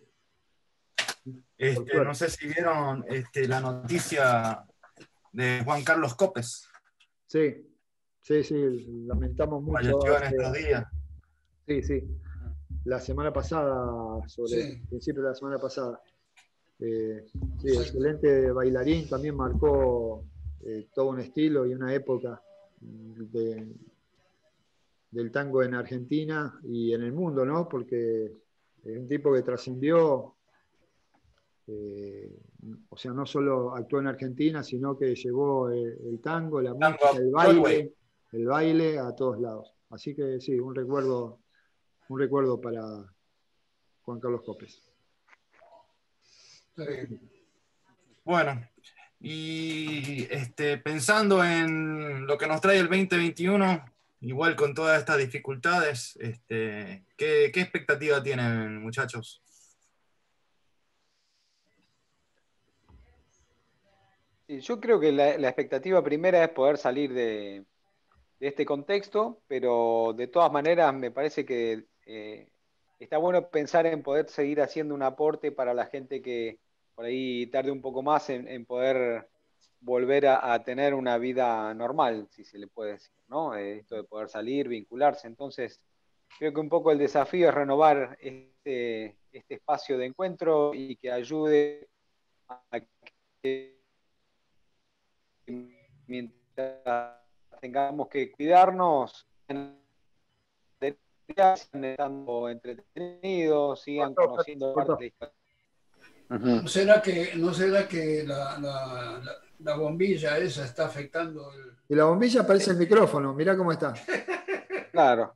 Este, 1.58 2.04
no 2.04 2.14
sé 2.14 2.30
si 2.30 2.48
vieron 2.48 3.04
este, 3.10 3.48
la 3.48 3.60
noticia 3.60 4.64
de 5.32 5.62
Juan 5.64 5.84
Carlos 5.84 6.16
Copes. 6.16 6.68
Sí, 7.26 7.68
sí, 8.22 8.44
sí, 8.44 9.06
lamentamos 9.08 9.64
mucho. 9.64 10.18
en 10.18 10.24
estos 10.24 10.54
días. 10.54 10.86
Sí, 11.68 11.82
sí. 11.82 12.04
La 12.86 13.00
semana 13.00 13.34
pasada, 13.34 14.28
sobre 14.28 14.62
el 14.62 14.88
principio 14.88 15.24
de 15.24 15.30
la 15.30 15.36
semana 15.36 15.58
pasada. 15.58 16.00
Eh, 16.80 17.26
sí, 17.62 17.70
excelente 17.70 18.52
bailarín, 18.52 19.08
también 19.10 19.36
marcó 19.36 20.26
eh, 20.62 20.88
todo 20.94 21.10
un 21.10 21.20
estilo 21.22 21.66
y 21.66 21.74
una 21.74 21.94
época 21.94 22.42
del 25.10 25.32
tango 25.32 25.64
en 25.64 25.74
Argentina 25.74 26.60
y 26.64 26.94
en 26.94 27.02
el 27.02 27.14
mundo, 27.14 27.46
¿no? 27.46 27.68
Porque 27.68 28.26
es 28.84 28.98
un 28.98 29.08
tipo 29.08 29.34
que 29.34 29.42
trascendió 29.42 30.35
eh, 31.68 32.32
o 32.90 32.98
sea, 32.98 33.12
no 33.12 33.26
solo 33.26 33.76
actuó 33.76 34.00
en 34.00 34.08
Argentina, 34.08 34.64
sino 34.64 34.98
que 34.98 35.16
llevó 35.16 35.70
el, 35.70 36.20
tango, 36.22 36.62
la 36.62 36.74
música, 36.74 37.12
el 37.18 37.32
baile, 37.32 37.94
el 38.32 38.46
baile 38.46 39.00
a 39.00 39.16
todos 39.16 39.40
lados. 39.40 39.74
Así 39.90 40.16
que 40.16 40.40
sí, 40.40 40.60
un 40.60 40.76
recuerdo, 40.76 41.40
un 42.10 42.20
recuerdo 42.20 42.60
para 42.60 42.82
Juan 44.04 44.20
Carlos 44.20 44.44
Copes. 44.44 44.82
Bueno, 48.24 48.68
y 49.20 50.28
este, 50.32 50.78
pensando 50.78 51.44
en 51.44 52.26
lo 52.26 52.38
que 52.38 52.48
nos 52.48 52.60
trae 52.60 52.80
el 52.80 52.90
2021, 52.90 53.86
igual 54.22 54.56
con 54.56 54.74
todas 54.74 55.00
estas 55.00 55.18
dificultades, 55.18 56.18
este, 56.20 57.06
¿qué, 57.16 57.52
¿qué 57.54 57.62
expectativa 57.62 58.22
tienen, 58.22 58.82
muchachos? 58.82 59.45
Yo 64.48 64.80
creo 64.80 65.00
que 65.00 65.12
la, 65.12 65.32
expectativa 65.32 66.04
primera 66.04 66.44
es 66.44 66.50
poder 66.50 66.78
salir 66.78 67.14
de, 67.14 67.66
este 68.40 68.66
contexto, 68.66 69.42
pero 69.48 70.14
de 70.16 70.28
todas 70.28 70.52
maneras 70.52 70.94
me 70.94 71.10
parece 71.10 71.46
que 71.46 71.86
eh, 72.06 72.48
está 73.00 73.18
bueno 73.18 73.50
pensar 73.50 73.88
en 73.88 74.04
poder 74.04 74.30
seguir 74.30 74.62
haciendo 74.62 74.94
un 74.94 75.02
aporte 75.02 75.52
para 75.52 75.74
la 75.74 75.88
gente 75.88 76.22
que 76.22 76.60
por 76.94 77.06
ahí 77.06 77.48
tarde 77.48 77.72
un 77.72 77.82
poco 77.82 78.04
más 78.04 78.30
en, 78.30 78.66
poder 78.66 79.28
volver 79.82 80.28
a, 80.28 80.64
tener 80.64 80.94
una 80.94 81.18
vida 81.18 81.74
normal, 81.74 82.28
si 82.30 82.44
se 82.44 82.60
le 82.60 82.68
puede 82.68 82.94
decir, 82.94 83.16
¿no? 83.28 83.56
Eh, 83.56 83.80
esto 83.80 83.96
de 83.96 84.04
poder 84.04 84.30
salir, 84.30 84.68
vincularse. 84.68 85.28
Entonces, 85.28 85.82
creo 86.38 86.54
que 86.54 86.60
un 86.60 86.70
poco 86.70 86.92
el 86.92 87.00
desafío 87.00 87.50
es 87.50 87.56
renovar 87.56 88.18
este, 88.22 89.18
este 89.32 89.56
espacio 89.56 89.98
de 89.98 90.06
encuentro 90.06 90.72
y 90.74 90.96
que 90.98 91.12
ayude 91.12 91.90
a 92.48 92.80
que 93.42 93.75
mientras 96.08 97.20
tengamos 97.62 98.08
que 98.10 98.32
cuidarnos, 98.32 99.28
estando 101.28 102.50
entretenidos, 102.50 103.82
sigan 103.82 104.14
conociendo 104.14 104.74
parte 104.74 105.14
¿No 106.30 106.68
será 106.68 107.02
que, 107.02 107.34
no 107.36 107.54
será 107.54 107.88
que 107.88 108.24
la, 108.26 108.58
la, 108.60 109.22
la, 109.60 109.76
bombilla 109.76 110.38
esa 110.40 110.66
está 110.66 110.88
afectando? 110.88 111.52
El... 111.54 111.78
Y 111.88 111.96
la 111.96 112.06
bombilla 112.06 112.46
parece 112.48 112.72
el 112.72 112.78
micrófono, 112.78 113.34
mira 113.34 113.56
cómo 113.56 113.72
está. 113.72 113.94
Claro. 114.92 115.36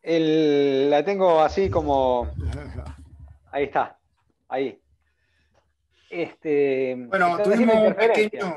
El, 0.00 0.88
la 0.88 1.04
tengo 1.04 1.40
así 1.42 1.68
como... 1.68 2.32
Ahí 3.52 3.64
está, 3.64 3.98
ahí. 4.48 4.81
Este, 6.12 6.94
bueno, 7.08 7.38
tuvimos 7.42 7.74
un, 7.74 7.94
pequeño, 7.94 8.54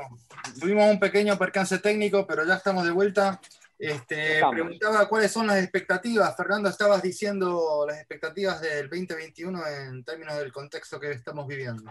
tuvimos 0.60 0.90
un, 0.90 1.00
pequeño, 1.00 1.38
percance 1.38 1.78
técnico, 1.78 2.26
pero 2.26 2.44
ya 2.44 2.56
estamos 2.56 2.84
de 2.84 2.90
vuelta. 2.90 3.40
Este, 3.78 4.42
preguntaba 4.50 5.08
cuáles 5.08 5.32
son 5.32 5.46
las 5.46 5.62
expectativas. 5.62 6.36
Fernando, 6.36 6.68
estabas 6.68 7.00
diciendo 7.00 7.86
las 7.88 7.96
expectativas 7.96 8.60
del 8.60 8.90
2021 8.90 9.66
en 9.68 10.04
términos 10.04 10.36
del 10.36 10.52
contexto 10.52 11.00
que 11.00 11.12
estamos 11.12 11.46
viviendo. 11.46 11.90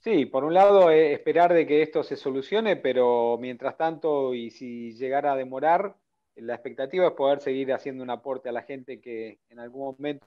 Sí, 0.00 0.26
por 0.26 0.44
un 0.44 0.52
lado 0.52 0.90
eh, 0.90 1.14
esperar 1.14 1.54
de 1.54 1.66
que 1.66 1.80
esto 1.80 2.02
se 2.02 2.16
solucione, 2.16 2.76
pero 2.76 3.38
mientras 3.40 3.78
tanto 3.78 4.34
y 4.34 4.50
si 4.50 4.92
llegara 4.92 5.32
a 5.32 5.36
demorar, 5.36 5.96
la 6.36 6.52
expectativa 6.52 7.06
es 7.06 7.12
poder 7.14 7.40
seguir 7.40 7.72
haciendo 7.72 8.04
un 8.04 8.10
aporte 8.10 8.50
a 8.50 8.52
la 8.52 8.62
gente 8.62 9.00
que 9.00 9.38
en 9.48 9.58
algún 9.58 9.96
momento, 9.96 10.26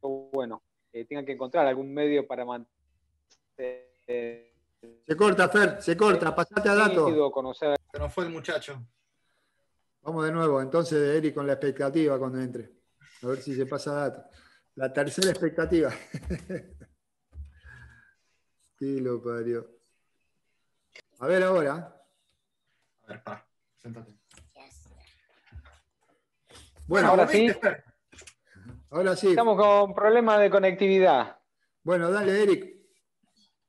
bueno, 0.00 0.62
eh, 0.92 1.04
tenga 1.04 1.24
que 1.24 1.32
encontrar 1.32 1.68
algún 1.68 1.94
medio 1.94 2.26
para 2.26 2.44
mantener 2.44 2.77
se 3.58 5.16
corta, 5.16 5.48
Fer, 5.48 5.82
se 5.82 5.96
corta, 5.96 6.34
pasate 6.34 6.68
a 6.68 6.74
dato. 6.74 7.08
Se 7.90 7.98
nos 7.98 8.14
fue 8.14 8.24
el 8.24 8.30
muchacho. 8.30 8.80
Vamos 10.02 10.24
de 10.24 10.32
nuevo, 10.32 10.62
entonces, 10.62 11.16
Eric, 11.16 11.34
con 11.34 11.46
la 11.46 11.54
expectativa 11.54 12.18
cuando 12.18 12.40
entre. 12.40 12.70
A 13.22 13.26
ver 13.26 13.42
si 13.42 13.54
se 13.54 13.66
pasa 13.66 13.92
data. 13.92 14.30
La 14.76 14.92
tercera 14.92 15.30
expectativa. 15.30 15.90
sí, 18.78 19.00
lo 19.00 19.20
parió. 19.20 19.68
A 21.18 21.26
ver 21.26 21.42
ahora. 21.42 22.00
A 23.02 23.06
ver, 23.08 23.22
pa, 23.24 23.44
Siéntate. 23.76 24.16
Bueno, 26.86 27.08
ahora 27.08 27.26
sí. 27.26 27.50
Ahora 28.90 29.16
sí. 29.16 29.30
Estamos 29.30 29.58
con 29.58 29.94
problemas 29.94 30.40
de 30.40 30.48
conectividad. 30.48 31.38
Bueno, 31.82 32.10
dale, 32.10 32.42
Eric. 32.42 32.77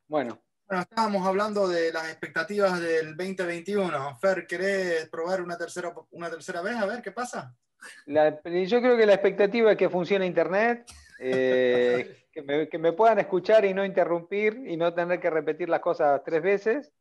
Bueno. 0.09 0.41
Bueno, 0.67 0.81
estábamos 0.81 1.25
hablando 1.25 1.67
de 1.67 1.93
las 1.93 2.09
expectativas 2.09 2.81
del 2.81 3.15
2021. 3.15 4.17
Fer, 4.17 4.47
¿querés 4.47 5.07
probar 5.07 5.41
una 5.41 5.55
tercera, 5.55 5.93
una 6.11 6.29
tercera 6.31 6.61
vez? 6.61 6.75
A 6.77 6.87
ver 6.87 7.03
qué 7.03 7.11
pasa. 7.11 7.55
yo 8.07 8.81
creo 8.81 8.97
que 8.97 9.05
la 9.05 9.13
expectativa 9.13 9.71
es 9.71 9.77
que 9.77 9.87
funcione 9.87 10.25
Internet, 10.25 10.85
eh, 11.19 12.25
que, 12.31 12.77
me, 12.79 12.93
puedan 12.93 13.19
escuchar 13.19 13.65
y 13.65 13.73
no 13.73 13.85
interrumpir 13.85 14.63
y 14.65 14.77
no 14.77 14.93
tener 14.95 15.19
que 15.19 15.29
repetir 15.29 15.69
las 15.69 15.79
cosas 15.79 16.21
tres 16.25 16.41
veces. 16.41 16.91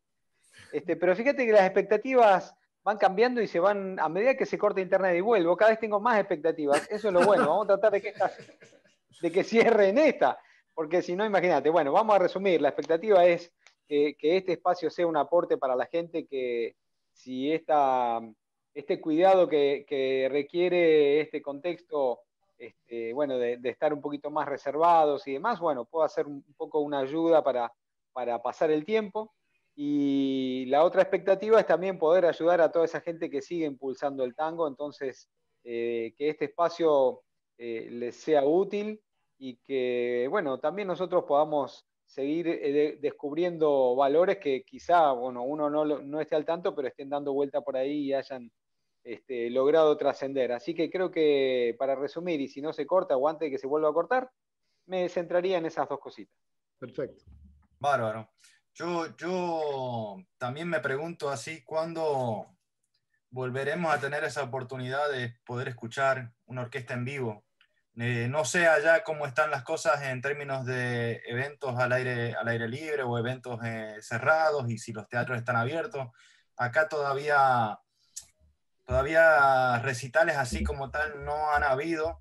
Este, 0.71 0.95
pero 0.95 1.15
fíjate 1.15 1.47
que 1.47 1.51
las 1.51 1.63
expectativas 1.63 2.55
van 2.83 2.97
cambiando 2.97 3.41
y 3.41 3.47
se 3.47 3.59
van, 3.59 3.99
a 3.99 4.07
medida 4.07 4.35
que 4.35 4.45
se 4.45 4.59
corta 4.59 4.81
Internet 4.81 5.17
y 5.17 5.21
vuelvo, 5.21 5.57
cada 5.57 5.71
vez 5.71 5.79
tengo 5.79 5.99
más 5.99 6.19
expectativas. 6.19 6.87
Eso 6.91 7.07
es 7.07 7.13
lo 7.13 7.21
bueno. 7.21 7.47
Vamos 7.47 7.65
a 7.65 7.79
tratar 7.79 7.91
de 7.91 8.01
que, 8.01 8.13
de 9.21 9.31
que 9.31 9.43
cierre 9.43 9.89
en 9.89 9.97
esta. 9.97 10.37
Porque 10.79 11.01
si 11.01 11.13
no, 11.13 11.25
imagínate, 11.25 11.69
bueno, 11.69 11.91
vamos 11.91 12.15
a 12.15 12.19
resumir. 12.19 12.61
La 12.61 12.69
expectativa 12.69 13.25
es 13.25 13.51
que, 13.85 14.15
este 14.21 14.53
espacio 14.53 14.89
sea 14.89 15.07
un 15.07 15.17
aporte 15.17 15.57
para 15.57 15.75
la 15.75 15.85
gente 15.87 16.25
que 16.25 16.77
si 17.11 17.51
esta, 17.51 18.21
este 18.73 19.01
cuidado 19.01 19.49
que, 19.49 20.29
requiere 20.31 21.19
este 21.19 21.41
contexto, 21.41 22.21
este, 22.57 23.11
bueno, 23.11 23.37
de, 23.37 23.59
estar 23.61 23.93
un 23.93 23.99
poquito 23.99 24.31
más 24.31 24.47
reservados 24.47 25.27
y 25.27 25.33
demás, 25.33 25.59
bueno, 25.59 25.83
pueda 25.83 26.07
ser 26.07 26.27
un 26.27 26.45
poco 26.55 26.79
una 26.79 26.99
ayuda 26.99 27.43
para, 27.43 27.73
para 28.13 28.41
pasar 28.41 28.71
el 28.71 28.85
tiempo. 28.85 29.33
Y 29.75 30.63
la 30.67 30.85
otra 30.85 31.01
expectativa 31.01 31.59
es 31.59 31.67
también 31.67 31.99
poder 31.99 32.25
ayudar 32.25 32.61
a 32.61 32.71
toda 32.71 32.85
esa 32.85 33.01
gente 33.01 33.29
que 33.29 33.41
sigue 33.41 33.65
impulsando 33.65 34.23
el 34.23 34.33
tango, 34.33 34.65
entonces 34.65 35.29
eh, 35.65 36.13
que 36.17 36.29
este 36.29 36.45
espacio 36.45 37.21
eh, 37.57 37.89
les 37.91 38.15
sea 38.15 38.45
útil 38.45 39.01
y 39.39 39.55
que, 39.55 40.27
bueno, 40.29 40.59
también 40.59 40.87
nosotros 40.87 41.23
podamos 41.23 41.87
seguir 42.05 42.47
eh, 42.47 42.97
descubriendo 43.01 43.95
valores 43.95 44.37
que 44.37 44.63
quizá, 44.63 45.13
bueno, 45.13 45.43
uno 45.43 45.69
no, 45.69 45.85
no, 45.85 46.19
esté 46.19 46.35
al 46.35 46.45
tanto, 46.45 46.75
pero 46.75 46.89
estén 46.89 47.09
dando 47.09 47.33
vuelta 47.33 47.61
por 47.61 47.77
ahí 47.77 48.07
y 48.07 48.13
hayan 48.13 48.51
este, 49.03 49.49
logrado 49.49 49.95
trascender. 49.95 50.51
Así 50.51 50.75
que 50.75 50.89
creo 50.89 51.09
que, 51.09 51.73
para 51.79 51.95
resumir, 51.95 52.41
y 52.41 52.49
si 52.49 52.61
no 52.61 52.73
se 52.73 52.85
corta 52.85 53.15
o 53.15 53.27
antes 53.29 53.47
de 53.47 53.51
que 53.51 53.57
se 53.57 53.67
vuelva 53.67 53.89
a 53.89 53.93
cortar, 53.93 54.29
me 54.87 55.07
centraría 55.07 55.57
en 55.57 55.67
esas 55.67 55.87
dos 55.87 55.99
cositas. 55.99 56.35
Perfecto. 56.77 57.23
Bárbaro. 57.79 58.29
Yo, 58.73 59.15
yo 59.15 60.17
también 60.37 60.67
me 60.67 60.79
pregunto 60.81 61.29
así, 61.29 61.63
¿cuándo 61.63 62.45
volveremos 63.29 63.93
a 63.93 63.99
tener 63.99 64.23
esa 64.25 64.43
oportunidad 64.43 65.09
de 65.11 65.35
poder 65.45 65.69
escuchar 65.69 66.33
una 66.45 66.63
orquesta 66.63 66.93
en 66.93 67.05
vivo? 67.05 67.45
Eh, 67.97 68.27
no 68.29 68.45
sé 68.45 68.67
allá 68.67 69.03
cómo 69.03 69.25
están 69.25 69.51
las 69.51 69.63
cosas 69.63 70.01
en 70.03 70.21
términos 70.21 70.65
de 70.65 71.21
eventos 71.25 71.77
al 71.77 71.91
aire, 71.91 72.33
al 72.33 72.47
aire 72.47 72.67
libre 72.67 73.03
o 73.03 73.17
eventos 73.17 73.59
eh, 73.63 73.97
cerrados 74.01 74.69
y 74.69 74.77
si 74.77 74.93
los 74.93 75.07
teatros 75.09 75.37
están 75.37 75.55
abiertos. 75.55 76.07
Acá 76.55 76.87
todavía, 76.87 77.79
todavía 78.85 79.79
recitales 79.79 80.37
así 80.37 80.63
como 80.63 80.91
tal 80.91 81.25
no 81.25 81.51
han 81.51 81.63
habido. 81.63 82.19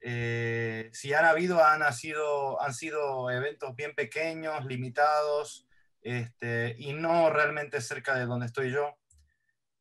Eh, 0.00 0.90
si 0.92 1.12
han 1.14 1.24
habido, 1.24 1.64
han, 1.64 1.92
sido, 1.92 2.60
han 2.62 2.74
sido 2.74 3.30
eventos 3.30 3.74
bien 3.74 3.94
pequeños, 3.94 4.64
limitados 4.66 5.66
este, 6.02 6.76
y 6.78 6.92
no 6.92 7.30
realmente 7.30 7.80
cerca 7.80 8.14
de 8.14 8.26
donde 8.26 8.46
estoy 8.46 8.70
yo. 8.70 8.96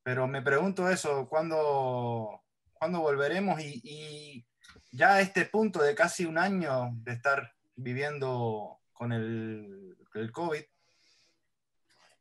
Pero 0.02 0.26
me 0.28 0.42
pregunto 0.42 0.90
eso, 0.90 1.28
¿cuándo, 1.28 2.44
¿cuándo 2.74 3.02
volveremos? 3.02 3.62
y 3.62 4.48
ya 4.91 5.15
a 5.15 5.21
este 5.21 5.45
punto 5.45 5.82
de 5.82 5.95
casi 5.95 6.26
un 6.26 6.38
año 6.38 6.91
de 7.04 7.13
estar 7.13 7.54
viviendo 7.76 8.80
con 8.93 9.12
el, 9.12 9.95
COVID, 10.32 10.63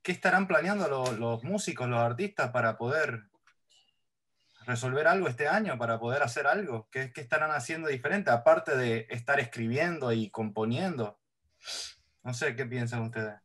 ¿qué 0.02 0.12
estarán 0.12 0.46
planeando 0.46 0.86
los, 1.16 1.42
músicos, 1.44 1.88
los 1.88 1.98
artistas 1.98 2.50
para 2.50 2.76
poder 2.76 3.24
resolver 4.66 5.06
algo 5.08 5.28
este 5.28 5.48
año, 5.48 5.78
para 5.78 5.98
poder 5.98 6.22
hacer 6.22 6.46
algo? 6.46 6.88
¿Qué, 6.90 7.12
¿Qué, 7.12 7.22
estarán 7.22 7.52
haciendo 7.52 7.88
diferente, 7.88 8.30
aparte 8.30 8.76
de 8.76 9.06
estar 9.08 9.40
escribiendo 9.40 10.12
y 10.12 10.28
componiendo? 10.28 11.18
No 12.22 12.34
sé, 12.34 12.54
¿qué 12.54 12.66
piensan 12.66 13.02
ustedes? 13.02 13.40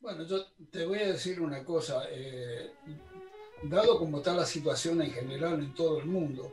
Bueno, 0.00 0.24
yo 0.24 0.44
te 0.70 0.84
voy 0.84 0.98
a 0.98 1.12
decir 1.12 1.40
una 1.40 1.64
cosa. 1.64 2.02
Eh, 2.10 2.72
dado 3.62 3.98
como 3.98 4.18
está 4.18 4.34
la 4.34 4.44
situación 4.44 5.00
en 5.00 5.12
general 5.12 5.60
en 5.60 5.72
todo 5.74 6.00
el 6.00 6.06
mundo, 6.06 6.52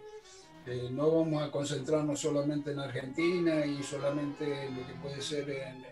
este, 0.59 0.89
no 0.91 1.09
vamos 1.11 1.43
a 1.43 1.51
concentrarnos 1.51 2.19
solamente 2.19 2.71
en 2.71 2.79
Argentina 2.79 3.65
y 3.65 3.81
solamente 3.83 4.65
en 4.65 4.77
lo 4.77 4.87
que 4.87 4.93
puede 5.01 5.21
ser 5.21 5.49
en, 5.49 5.89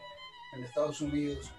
Estados 0.63 1.01
Unidos. 1.01 1.51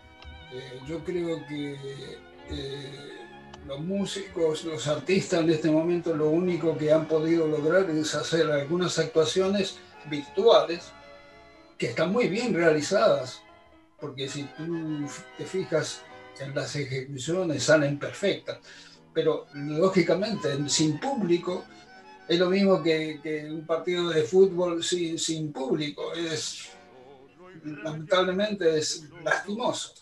Eh, 0.53 0.81
yo 0.89 1.05
creo 1.05 1.47
que 1.47 2.19
eh, 2.51 3.19
los 3.65 3.79
músicos, 3.79 4.65
los 4.65 4.89
artistas 4.89 5.41
en 5.41 5.51
este 5.51 5.71
momento 5.71 6.17
lo 6.17 6.31
único 6.31 6.77
que 6.77 6.93
han 6.93 7.07
podido 7.07 7.47
lograr 7.47 7.89
es 7.91 8.17
hacer 8.17 8.51
algunas 8.51 8.99
actuaciones 8.99 9.79
virtuales 10.11 10.91
que 11.77 11.87
están 11.87 12.11
muy 12.11 12.27
bien 12.27 12.53
realizadas, 12.55 13.41
porque 14.01 14.29
si 14.29 14.43
tú 14.57 15.07
te 15.37 15.45
fijas 15.45 16.03
en 16.41 16.53
las 16.53 16.75
ejecuciones 16.75 17.63
salen 17.63 18.01
perfectas, 18.01 18.59
pero 19.15 19.47
lógicamente 19.55 20.69
sin 20.69 20.99
público 20.99 21.65
es 22.29 22.39
lo 22.39 22.51
mismo 22.51 22.83
que, 22.83 23.49
un 23.51 23.67
partido 23.67 24.11
de 24.11 24.23
fútbol 24.23 24.85
sin, 24.85 25.19
sin, 25.19 25.53
público. 25.53 26.13
Es, 26.13 26.69
lamentablemente 27.65 28.79
es 28.79 29.05
lastimoso. 29.25 29.95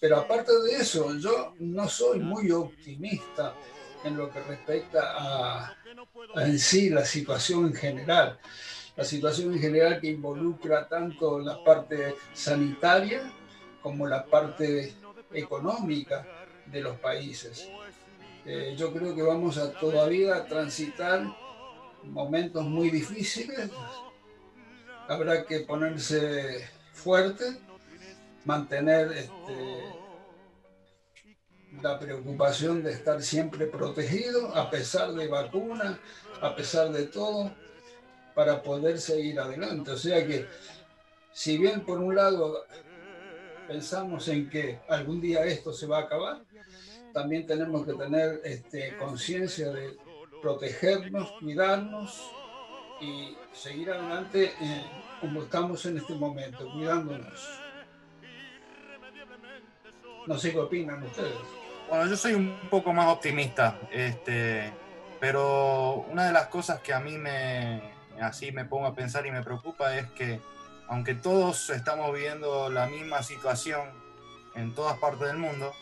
Pero 0.00 0.16
aparte 0.16 0.52
de 0.62 0.76
eso, 0.76 1.14
yo 1.18 1.54
no 1.58 1.86
soy 1.86 2.20
muy 2.20 2.50
optimista 2.50 3.54
en 4.02 4.16
lo 4.16 4.30
que 4.30 4.40
respecta 4.40 5.14
a, 5.18 5.76
en 6.36 6.58
sí 6.58 6.88
la 6.88 7.04
situación 7.04 7.66
en 7.66 7.74
general. 7.74 8.38
La 8.96 9.04
situación 9.04 9.52
en 9.52 9.60
general 9.60 10.00
que 10.00 10.08
involucra 10.08 10.88
tanto 10.88 11.38
la 11.38 11.62
parte 11.62 12.16
sanitaria 12.32 13.30
como 13.82 14.06
la 14.06 14.24
parte 14.24 14.94
económica 15.32 16.26
de 16.66 16.80
los 16.80 16.98
países. 16.98 17.68
Eh, 18.46 18.74
yo 18.76 18.92
creo 18.92 19.14
que 19.14 19.22
vamos 19.22 19.58
a 19.58 19.72
todavía 19.72 20.46
transitar 20.46 21.26
momentos 22.04 22.64
muy 22.64 22.90
difíciles, 22.90 23.70
habrá 25.08 25.44
que 25.44 25.60
ponerse 25.60 26.68
fuerte, 26.92 27.58
mantener 28.44 29.12
este, 29.12 29.84
la 31.82 31.98
preocupación 31.98 32.82
de 32.82 32.92
estar 32.92 33.22
siempre 33.22 33.66
protegido, 33.66 34.54
a 34.54 34.70
pesar 34.70 35.12
de 35.12 35.28
vacunas, 35.28 35.98
a 36.40 36.54
pesar 36.54 36.90
de 36.90 37.06
todo, 37.06 37.50
para 38.34 38.62
poder 38.62 38.98
seguir 38.98 39.38
adelante. 39.40 39.90
O 39.90 39.96
sea 39.96 40.26
que, 40.26 40.46
si 41.32 41.58
bien 41.58 41.84
por 41.84 41.98
un 41.98 42.14
lado 42.14 42.64
pensamos 43.66 44.26
en 44.28 44.48
que 44.50 44.80
algún 44.88 45.20
día 45.20 45.44
esto 45.44 45.72
se 45.72 45.86
va 45.86 45.98
a 45.98 46.02
acabar, 46.02 46.42
también 47.12 47.46
tenemos 47.46 47.86
que 47.86 47.94
tener 47.94 48.40
este, 48.44 48.96
conciencia 48.96 49.70
de 49.70 49.96
protegernos, 50.40 51.32
cuidarnos 51.40 52.30
y 53.00 53.36
seguir 53.52 53.90
adelante 53.90 54.52
eh, 54.60 54.84
como 55.20 55.42
estamos 55.42 55.84
en 55.86 55.98
este 55.98 56.14
momento, 56.14 56.70
cuidándonos. 56.72 57.60
No 60.26 60.38
sé 60.38 60.52
qué 60.52 60.58
opinan 60.58 61.02
ustedes. 61.02 61.34
Bueno, 61.88 62.06
yo 62.06 62.16
soy 62.16 62.34
un 62.34 62.56
poco 62.70 62.92
más 62.92 63.08
optimista, 63.08 63.78
este, 63.90 64.72
pero 65.18 66.06
una 66.10 66.26
de 66.26 66.32
las 66.32 66.46
cosas 66.46 66.80
que 66.80 66.92
a 66.92 67.00
mí 67.00 67.18
me, 67.18 67.82
así 68.20 68.52
me 68.52 68.64
pongo 68.64 68.86
a 68.86 68.94
pensar 68.94 69.26
y 69.26 69.30
me 69.30 69.42
preocupa 69.42 69.96
es 69.96 70.08
que 70.12 70.40
aunque 70.88 71.14
todos 71.14 71.70
estamos 71.70 72.12
viviendo 72.12 72.68
la 72.68 72.86
misma 72.86 73.22
situación 73.22 73.88
en 74.54 74.74
todas 74.74 74.98
partes 74.98 75.28
del 75.28 75.38
mundo, 75.38 75.72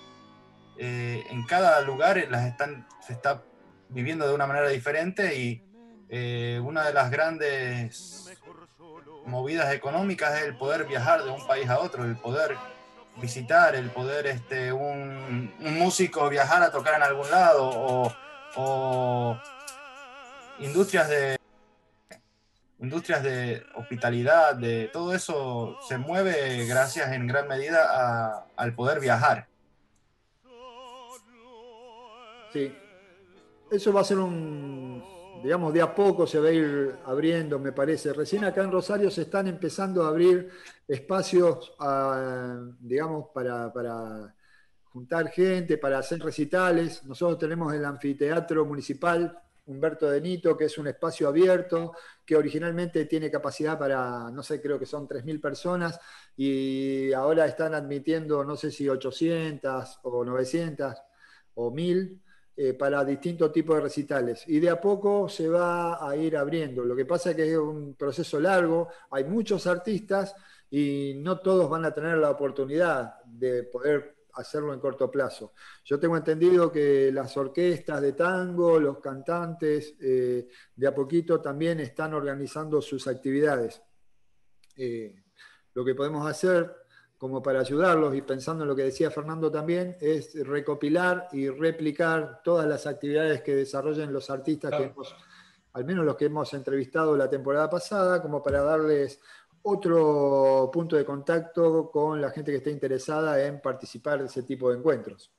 eh, 0.76 1.24
en 1.30 1.44
cada 1.44 1.80
lugar 1.80 2.24
las 2.30 2.46
están, 2.46 2.86
se 3.06 3.14
está 3.14 3.42
viviendo 3.88 4.26
de 4.26 4.34
una 4.34 4.46
manera 4.46 4.68
diferente 4.68 5.36
y 5.36 5.62
eh, 6.08 6.60
una 6.62 6.86
de 6.86 6.92
las 6.92 7.10
grandes 7.10 8.30
movidas 9.26 9.72
económicas 9.74 10.38
es 10.38 10.44
el 10.44 10.56
poder 10.56 10.86
viajar 10.86 11.22
de 11.22 11.30
un 11.30 11.46
país 11.46 11.68
a 11.68 11.80
otro, 11.80 12.04
el 12.04 12.16
poder 12.16 12.56
visitar, 13.20 13.74
el 13.74 13.90
poder 13.90 14.26
este, 14.26 14.72
un, 14.72 15.52
músico 15.58 16.28
viajar 16.28 16.62
a 16.62 16.70
tocar 16.70 16.94
en 16.94 17.02
algún 17.02 17.30
lado 17.30 18.12
o, 18.56 19.38
industrias 20.60 21.08
de 21.08 21.36
industrias 22.80 23.22
de 23.22 23.64
hospitalidad, 23.74 24.54
de 24.54 24.88
todo 24.92 25.12
eso 25.14 25.78
se 25.88 25.98
mueve 25.98 26.64
gracias 26.66 27.12
en 27.12 27.26
gran 27.26 27.48
medida 27.48 28.46
al 28.56 28.74
poder 28.74 29.00
viajar. 29.00 29.48
Sí, 32.52 32.72
eso 33.70 33.92
va 33.92 34.00
a 34.00 34.04
ser 34.04 34.18
un, 34.18 35.02
digamos, 35.42 35.72
de 35.72 35.82
a 35.82 35.94
poco 35.94 36.26
se 36.26 36.40
va 36.40 36.48
a 36.48 36.52
ir 36.52 36.96
abriendo, 37.04 37.58
me 37.58 37.72
parece. 37.72 38.12
Recién 38.12 38.44
acá 38.44 38.62
en 38.62 38.72
Rosario 38.72 39.10
se 39.10 39.22
están 39.22 39.46
empezando 39.46 40.04
a 40.04 40.08
abrir 40.08 40.50
espacios, 40.86 41.74
ah, 41.78 42.60
digamos, 42.80 43.26
para, 43.32 43.72
para 43.72 44.34
juntar 44.84 45.28
gente, 45.30 45.78
para 45.78 45.98
hacer 45.98 46.20
recitales. 46.20 47.04
Nosotros 47.04 47.38
tenemos 47.38 47.72
el 47.74 47.84
anfiteatro 47.84 48.64
municipal 48.64 49.42
Humberto 49.66 50.10
de 50.10 50.20
Nito, 50.20 50.56
que 50.56 50.64
es 50.64 50.78
un 50.78 50.88
espacio 50.88 51.28
abierto, 51.28 51.92
que 52.24 52.36
originalmente 52.36 53.04
tiene 53.04 53.30
capacidad 53.30 53.78
para, 53.78 54.30
no 54.30 54.42
sé, 54.42 54.62
creo 54.62 54.78
que 54.78 54.86
son 54.86 55.06
3.000 55.06 55.40
personas, 55.42 56.00
y 56.36 57.12
ahora 57.12 57.44
están 57.44 57.74
admitiendo, 57.74 58.44
no 58.44 58.56
sé 58.56 58.70
si 58.70 58.88
800 58.88 60.00
o 60.04 60.24
900 60.24 60.96
o 61.54 61.70
1.000 61.70 62.18
eh, 62.60 62.74
para 62.74 63.04
distintos 63.04 63.52
tipos 63.52 63.76
de 63.76 63.82
recitales. 63.82 64.42
Y 64.48 64.58
de 64.58 64.68
a 64.68 64.80
poco 64.80 65.28
se 65.28 65.48
va 65.48 66.04
a 66.04 66.16
ir 66.16 66.36
abriendo. 66.36 66.84
Lo 66.84 66.96
que 66.96 67.04
pasa 67.04 67.30
es 67.30 67.36
que 67.36 67.52
es 67.52 67.56
un 67.56 67.94
proceso 67.94 68.40
largo, 68.40 68.88
hay 69.12 69.22
muchos 69.22 69.68
artistas 69.68 70.34
y 70.68 71.14
no 71.18 71.38
todos 71.38 71.70
van 71.70 71.84
a 71.84 71.94
tener 71.94 72.18
la 72.18 72.32
oportunidad 72.32 73.22
de 73.24 73.62
poder 73.62 74.16
hacerlo 74.32 74.74
en 74.74 74.80
corto 74.80 75.08
plazo. 75.08 75.52
Yo 75.84 76.00
tengo 76.00 76.16
entendido 76.16 76.72
que 76.72 77.12
las 77.12 77.36
orquestas 77.36 78.00
de 78.00 78.14
tango, 78.14 78.80
los 78.80 78.98
cantantes, 78.98 79.94
eh, 80.00 80.48
de 80.74 80.86
a 80.88 80.92
poquito 80.92 81.40
también 81.40 81.78
están 81.78 82.12
organizando 82.12 82.82
sus 82.82 83.06
actividades. 83.06 83.80
Eh, 84.76 85.14
lo 85.74 85.84
que 85.84 85.94
podemos 85.94 86.26
hacer 86.26 86.74
como 87.18 87.42
para 87.42 87.60
ayudarlos 87.60 88.14
y 88.14 88.22
pensando 88.22 88.64
en 88.64 88.68
lo 88.68 88.76
que 88.76 88.84
decía 88.84 89.10
Fernando 89.10 89.50
también, 89.50 89.96
es 90.00 90.34
recopilar 90.46 91.28
y 91.32 91.48
replicar 91.48 92.40
todas 92.42 92.66
las 92.66 92.86
actividades 92.86 93.42
que 93.42 93.56
desarrollen 93.56 94.12
los 94.12 94.30
artistas 94.30 94.70
que 94.70 94.84
hemos, 94.84 95.14
al 95.72 95.84
menos 95.84 96.04
los 96.04 96.16
que 96.16 96.26
hemos 96.26 96.54
entrevistado 96.54 97.16
la 97.16 97.28
temporada 97.28 97.68
pasada, 97.68 98.22
como 98.22 98.42
para 98.42 98.62
darles 98.62 99.20
otro 99.62 100.70
punto 100.72 100.96
de 100.96 101.04
contacto 101.04 101.90
con 101.90 102.20
la 102.20 102.30
gente 102.30 102.52
que 102.52 102.58
esté 102.58 102.70
interesada 102.70 103.44
en 103.44 103.60
participar 103.60 104.20
de 104.20 104.26
ese 104.26 104.44
tipo 104.44 104.70
de 104.70 104.78
encuentros. 104.78 105.32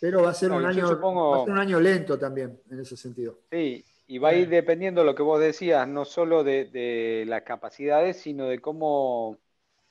Pero 0.00 0.22
va 0.22 0.30
a 0.30 0.34
ser, 0.34 0.52
un, 0.52 0.64
año, 0.64 0.88
un 1.00 1.58
año 1.58 1.80
lento 1.80 2.18
también 2.18 2.60
en 2.70 2.80
ese 2.80 2.96
sentido. 2.96 3.40
Sí, 3.50 3.84
y 4.06 4.18
va 4.18 4.28
a 4.28 4.34
ir 4.34 4.48
dependiendo 4.48 5.02
lo 5.02 5.14
que 5.14 5.22
vos 5.22 5.40
decías, 5.40 5.88
no 5.88 6.04
solo 6.04 6.44
de, 6.44 7.24
las 7.26 7.42
capacidades, 7.42 8.18
sino 8.18 8.46
de 8.46 8.60
cómo 8.60 9.38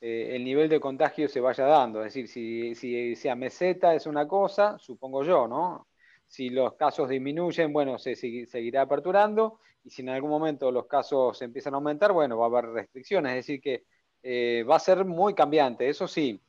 eh, 0.02 0.36
el 0.36 0.44
nivel 0.44 0.70
de 0.70 0.80
contagio 0.80 1.28
se 1.28 1.40
vaya 1.40 1.66
dando. 1.66 2.04
Es 2.04 2.14
decir, 2.14 2.28
si, 2.28 3.16
si 3.16 3.36
meseta 3.36 3.96
es 3.96 4.06
una 4.06 4.28
cosa, 4.28 4.78
supongo 4.78 5.24
yo, 5.24 5.48
¿no? 5.48 5.88
Si 6.28 6.50
los 6.50 6.74
casos 6.74 7.10
disminuyen, 7.10 7.72
bueno, 7.72 7.98
se 7.98 8.16
seguirá 8.16 8.82
aperturando 8.82 9.60
y 9.84 9.90
si 9.90 10.02
en 10.02 10.10
algún 10.10 10.32
momento 10.32 10.72
los 10.72 10.88
casos 10.88 11.42
empiezan 11.42 11.74
a 11.74 11.78
aumentar, 11.78 12.12
bueno, 12.12 12.38
va 12.38 12.46
a 12.46 12.50
haber 12.50 12.72
restricciones. 12.72 13.32
Es 13.32 13.46
decir, 13.46 13.62
que 13.62 13.84
eh, 14.24 14.64
va 14.64 14.78
a 14.78 14.80
ser 14.80 15.06
muy 15.06 15.34
cambiante, 15.36 15.88
eso 15.88 16.08
sí. 16.08 16.42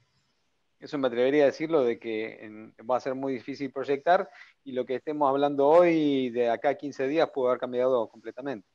Eso 0.79 0.99
me 0.99 1.09
atrevería 1.09 1.45
a 1.45 1.47
decirlo 1.47 1.85
de 1.85 1.99
que 1.99 2.73
va 2.89 2.97
a 2.97 3.01
ser 3.01 3.15
muy 3.15 3.33
difícil 3.33 3.73
proyectar 3.73 4.29
y 4.63 4.73
lo 4.73 4.85
que 4.85 4.97
estemos 4.97 5.29
hablando 5.29 5.67
hoy 5.67 6.29
de 6.31 6.51
acá 6.51 6.71
a 6.71 6.75
15 6.75 7.09
días 7.09 7.31
puede 7.33 7.49
haber 7.49 7.61
cambiado 7.61 8.09
completamente. 8.09 8.69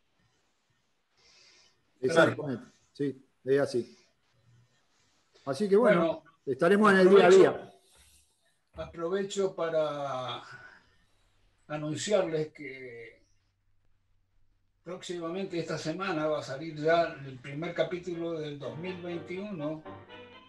Exactamente, 2.00 2.64
sí, 2.94 3.24
es 3.44 3.60
así. 3.60 4.01
Así 5.46 5.68
que 5.68 5.76
bueno 5.76 6.24
estaremos 6.46 6.92
en 6.92 7.00
el 7.00 7.10
día 7.10 7.26
a 7.26 7.30
día. 7.30 7.72
Aprovecho 8.74 9.56
para 9.56 10.42
anunciarles 11.68 12.52
que 12.54 13.22
próximamente 14.84 15.60
esta 15.60 15.78
semana 15.78 16.28
va 16.28 16.40
a 16.40 16.44
salir 16.44 16.76
ya 16.76 17.16
el 17.26 17.38
primer 17.40 17.74
capítulo 17.74 18.40
del 18.40 18.60
2021 18.60 19.84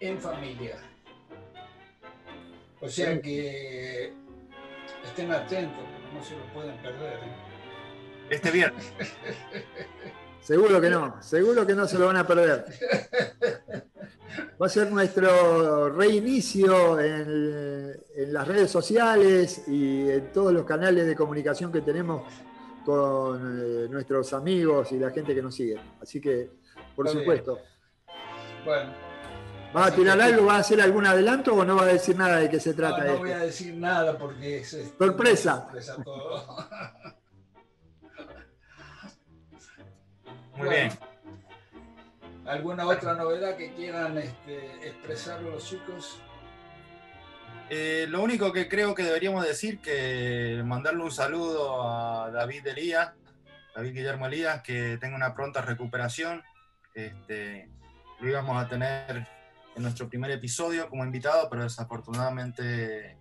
en 0.01 0.21
familia. 0.21 0.77
O 2.81 2.89
sea 2.89 3.21
que 3.21 4.13
estén 5.05 5.31
atentos, 5.31 5.85
no 6.13 6.25
se 6.25 6.37
lo 6.37 6.53
pueden 6.53 6.77
perder. 6.83 7.15
¿eh? 7.15 7.33
Este 8.31 8.51
viernes. 8.51 8.93
seguro 10.41 10.81
que 10.81 10.91
no, 10.91 11.23
seguro 11.23 11.67
que 11.67 11.75
no 11.75 11.87
se 11.87 11.99
lo 11.99 12.07
van 12.07 12.17
a 12.17 12.27
perder. 12.27 12.65
Va 14.63 14.67
a 14.67 14.69
ser 14.69 14.93
nuestro 14.93 15.89
reinicio 15.89 17.01
en, 17.01 18.01
las 18.33 18.47
redes 18.47 18.71
sociales 18.71 19.65
y 19.67 20.09
en 20.09 20.33
todos 20.33 20.53
los 20.53 20.65
canales 20.65 21.05
de 21.05 21.17
comunicación 21.17 21.73
que 21.73 21.81
tenemos 21.81 22.23
con 22.85 23.41
eh, 23.61 23.89
nuestros 23.89 24.33
amigos 24.33 24.93
y 24.93 25.01
la 25.01 25.11
gente 25.11 25.35
que 25.35 25.43
nos 25.43 25.57
sigue. 25.57 25.81
Así 26.01 26.21
que, 26.21 26.49
por 26.95 27.09
supuesto. 27.09 27.59
Bueno. 28.65 28.93
¿Va 29.75 29.87
a 29.87 29.91
tirar 29.91 30.21
algo? 30.21 30.47
¿Va 30.47 30.55
a 30.55 30.59
hacer 30.59 30.81
algún 30.81 31.07
adelanto 31.07 31.55
o 31.55 31.65
no 31.65 31.75
va 31.75 31.83
a 31.83 31.87
decir 31.87 32.17
nada 32.17 32.37
de 32.37 32.49
qué 32.49 32.61
se 32.61 32.73
trata? 32.73 33.05
No, 33.05 33.15
no 33.15 33.19
voy 33.19 33.33
a 33.33 33.39
decir 33.41 33.75
nada 33.75 34.17
porque 34.17 34.59
es 34.59 34.73
este, 34.75 34.97
sorpresa. 34.97 35.69
Muy 40.57 40.69
bien. 40.69 40.93
¿Alguna 42.53 42.87
otra 42.87 43.15
novedad 43.15 43.57
que 43.57 43.73
quieran 43.73 44.19
este, 44.19 44.87
expresar 44.87 45.41
los 45.41 45.67
chicos? 45.67 46.21
Eh, 47.71 48.05
lo 48.11 48.23
único 48.23 48.53
que 48.53 48.69
creo 48.69 48.95
que 48.95 49.03
deberíamos 49.03 49.47
decir 49.47 49.81
que 49.81 50.61
mandarle 50.63 51.03
un 51.03 51.11
saludo 51.11 51.83
a 51.83 52.31
David 52.31 52.67
Elías, 52.67 53.15
David 53.75 53.95
Guillermo 53.95 54.27
Elías, 54.27 54.61
que 54.61 54.99
tenga 55.01 55.17
una 55.17 55.33
pronta 55.35 55.63
recuperación. 55.63 56.43
Este, 56.93 57.71
lo 58.21 58.29
íbamos 58.29 58.63
a 58.63 58.69
tener 58.69 59.27
en 59.75 59.83
nuestro 59.83 60.11
primer 60.11 60.31
episodio 60.31 60.91
como 60.91 61.07
invitado, 61.07 61.49
pero 61.49 61.63
desafortunadamente 61.63 63.17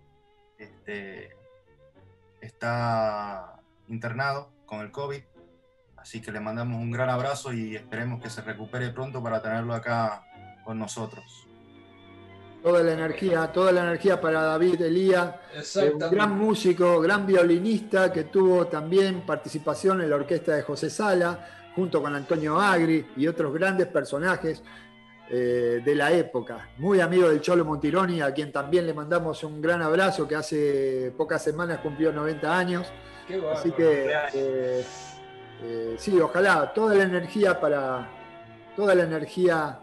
este, 0.58 1.34
está 2.42 3.62
internado 3.88 4.52
con 4.66 4.80
el 4.80 4.90
COVID. 4.90 5.22
Así 6.02 6.20
que 6.20 6.32
le 6.32 6.40
mandamos 6.40 6.82
un 6.82 6.90
gran 6.90 7.08
abrazo 7.08 7.52
y 7.52 7.76
esperemos 7.76 8.20
que 8.20 8.28
se 8.28 8.42
recupere 8.42 8.90
pronto 8.90 9.22
para 9.22 9.40
tenerlo 9.40 9.72
acá 9.72 10.26
con 10.64 10.76
nosotros. 10.76 11.46
Toda 12.60 12.82
la 12.82 12.92
energía, 12.92 13.46
toda 13.52 13.70
la 13.70 13.82
energía 13.82 14.20
para 14.20 14.42
David 14.42 14.82
Elía, 14.82 15.40
un 15.92 16.10
gran 16.10 16.36
músico, 16.36 17.00
gran 17.00 17.24
violinista 17.24 18.12
que 18.12 18.24
tuvo 18.24 18.66
también 18.66 19.20
participación 19.20 20.00
en 20.00 20.10
la 20.10 20.16
orquesta 20.16 20.56
de 20.56 20.62
José 20.62 20.90
Sala, 20.90 21.70
junto 21.76 22.02
con 22.02 22.14
Antonio 22.16 22.60
Agri 22.60 23.06
y 23.16 23.28
otros 23.28 23.54
grandes 23.54 23.86
personajes 23.86 24.60
eh, 25.30 25.82
de 25.84 25.94
la 25.94 26.10
época. 26.10 26.68
Muy 26.78 27.00
amigo 27.00 27.28
del 27.28 27.40
Cholo 27.40 27.64
Montironi, 27.64 28.20
a 28.20 28.34
quien 28.34 28.50
también 28.50 28.86
le 28.86 28.92
mandamos 28.92 29.44
un 29.44 29.62
gran 29.62 29.82
abrazo, 29.82 30.26
que 30.26 30.34
hace 30.34 31.12
pocas 31.16 31.42
semanas 31.44 31.78
cumplió 31.78 32.12
90 32.12 32.58
años. 32.58 32.92
Así 33.54 33.70
que 33.70 34.12
eh, 34.34 34.84
eh, 35.64 35.94
sí, 35.96 36.18
ojalá, 36.18 36.72
toda 36.72 36.94
la 36.94 37.04
energía 37.04 37.60
para, 37.60 38.08
toda 38.74 38.94
la 38.94 39.04
energía 39.04 39.78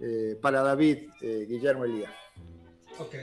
eh, 0.00 0.36
para 0.40 0.62
David 0.62 1.08
eh, 1.22 1.46
Guillermo 1.48 1.84
Elías. 1.84 2.12
Ok. 2.98 3.14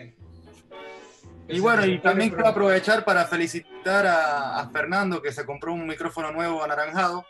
Y 1.49 1.59
bueno, 1.59 1.85
y 1.85 1.99
también 1.99 2.29
quiero 2.29 2.47
aprovechar 2.47 3.03
para 3.03 3.25
felicitar 3.25 4.05
a, 4.07 4.69
Fernando 4.71 5.21
que 5.21 5.31
se 5.31 5.45
compró 5.45 5.73
un 5.73 5.87
micrófono 5.87 6.31
nuevo 6.31 6.63
anaranjado. 6.63 7.25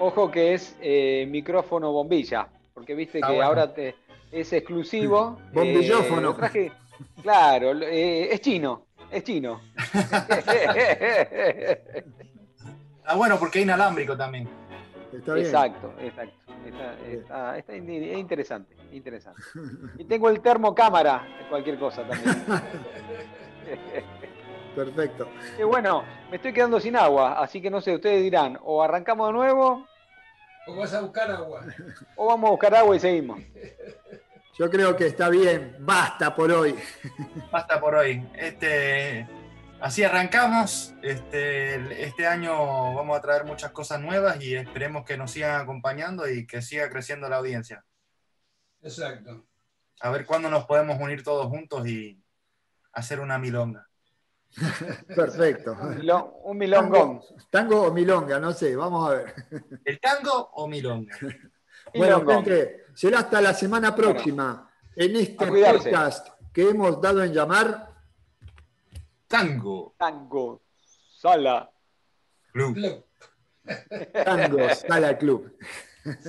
Ojo 0.00 0.30
que 0.30 0.54
es 0.54 0.76
micrófono 1.28 1.92
bombilla, 1.92 2.48
porque 2.74 2.94
viste 2.94 3.20
que 3.20 3.42
ahora 3.42 3.72
te, 3.72 3.94
es 4.32 4.52
exclusivo. 4.52 5.40
Bombillófono. 5.52 6.36
claro, 7.22 7.72
es 7.82 8.40
chino 8.40 8.87
es 9.10 9.24
chino. 9.24 9.60
ah, 13.04 13.16
bueno, 13.16 13.38
porque 13.38 13.58
es 13.60 13.64
inalámbrico 13.64 14.16
también. 14.16 14.48
Exacto, 15.12 15.94
exacto. 16.00 16.36
Está, 17.08 17.56
es 17.56 17.64
interesante, 18.18 18.76
interesante. 18.92 19.40
Y 19.98 20.04
tengo 20.04 20.28
el 20.28 20.40
termocámara, 20.40 21.26
cualquier 21.48 21.78
cosa 21.78 22.06
también. 22.06 22.44
Perfecto. 24.74 25.28
Y 25.58 25.62
bueno, 25.62 26.04
me 26.30 26.36
estoy 26.36 26.52
quedando 26.52 26.78
sin 26.78 26.94
agua, 26.96 27.40
así 27.40 27.60
que 27.60 27.70
no 27.70 27.80
sé, 27.80 27.94
ustedes 27.94 28.22
dirán, 28.22 28.58
o 28.62 28.82
arrancamos 28.82 29.28
de 29.28 29.32
nuevo. 29.32 29.86
O 30.66 30.76
vas 30.76 30.92
a 30.92 31.00
buscar 31.00 31.30
agua. 31.30 31.64
O 32.16 32.26
vamos 32.26 32.48
a 32.48 32.50
buscar 32.50 32.74
agua 32.74 32.94
y 32.94 33.00
seguimos. 33.00 33.40
Yo 34.58 34.68
creo 34.68 34.96
que 34.96 35.06
está 35.06 35.28
bien, 35.28 35.76
basta 35.78 36.34
por 36.34 36.50
hoy. 36.50 36.74
Basta 37.52 37.80
por 37.80 37.94
hoy. 37.94 38.28
Este, 38.34 39.28
así 39.80 40.02
arrancamos. 40.02 40.94
Este, 41.00 42.02
este 42.02 42.26
año 42.26 42.52
vamos 42.94 43.16
a 43.16 43.20
traer 43.20 43.44
muchas 43.44 43.70
cosas 43.70 44.00
nuevas 44.00 44.42
y 44.42 44.56
esperemos 44.56 45.04
que 45.04 45.16
nos 45.16 45.30
sigan 45.30 45.60
acompañando 45.60 46.28
y 46.28 46.44
que 46.44 46.60
siga 46.60 46.90
creciendo 46.90 47.28
la 47.28 47.36
audiencia. 47.36 47.84
Exacto. 48.82 49.46
A 50.00 50.10
ver 50.10 50.26
cuándo 50.26 50.50
nos 50.50 50.66
podemos 50.66 51.00
unir 51.00 51.22
todos 51.22 51.46
juntos 51.46 51.86
y 51.86 52.20
hacer 52.92 53.20
una 53.20 53.38
milonga. 53.38 53.88
Perfecto. 55.14 55.76
Un 56.42 56.58
milongón. 56.58 57.20
Tango, 57.48 57.82
o 57.82 57.92
milonga, 57.92 58.40
no 58.40 58.52
sé, 58.52 58.74
vamos 58.74 59.08
a 59.08 59.14
ver. 59.14 59.34
¿El 59.84 60.00
tango 60.00 60.50
o 60.54 60.66
milonga? 60.66 61.16
bueno, 61.94 62.26
gente, 62.26 62.86
será 62.94 63.20
hasta 63.20 63.40
la 63.40 63.54
semana 63.54 63.94
próxima 63.94 64.70
en 64.94 65.16
este 65.16 65.46
podcast 65.46 66.28
que 66.52 66.70
hemos 66.70 67.00
dado 67.00 67.22
en 67.22 67.32
llamar 67.32 67.88
Tango. 69.26 69.94
Tango. 69.98 70.62
Sala. 71.18 71.70
Club. 72.52 73.04
Tango, 74.24 74.68
Sala 74.74 75.18
Club. 75.18 75.56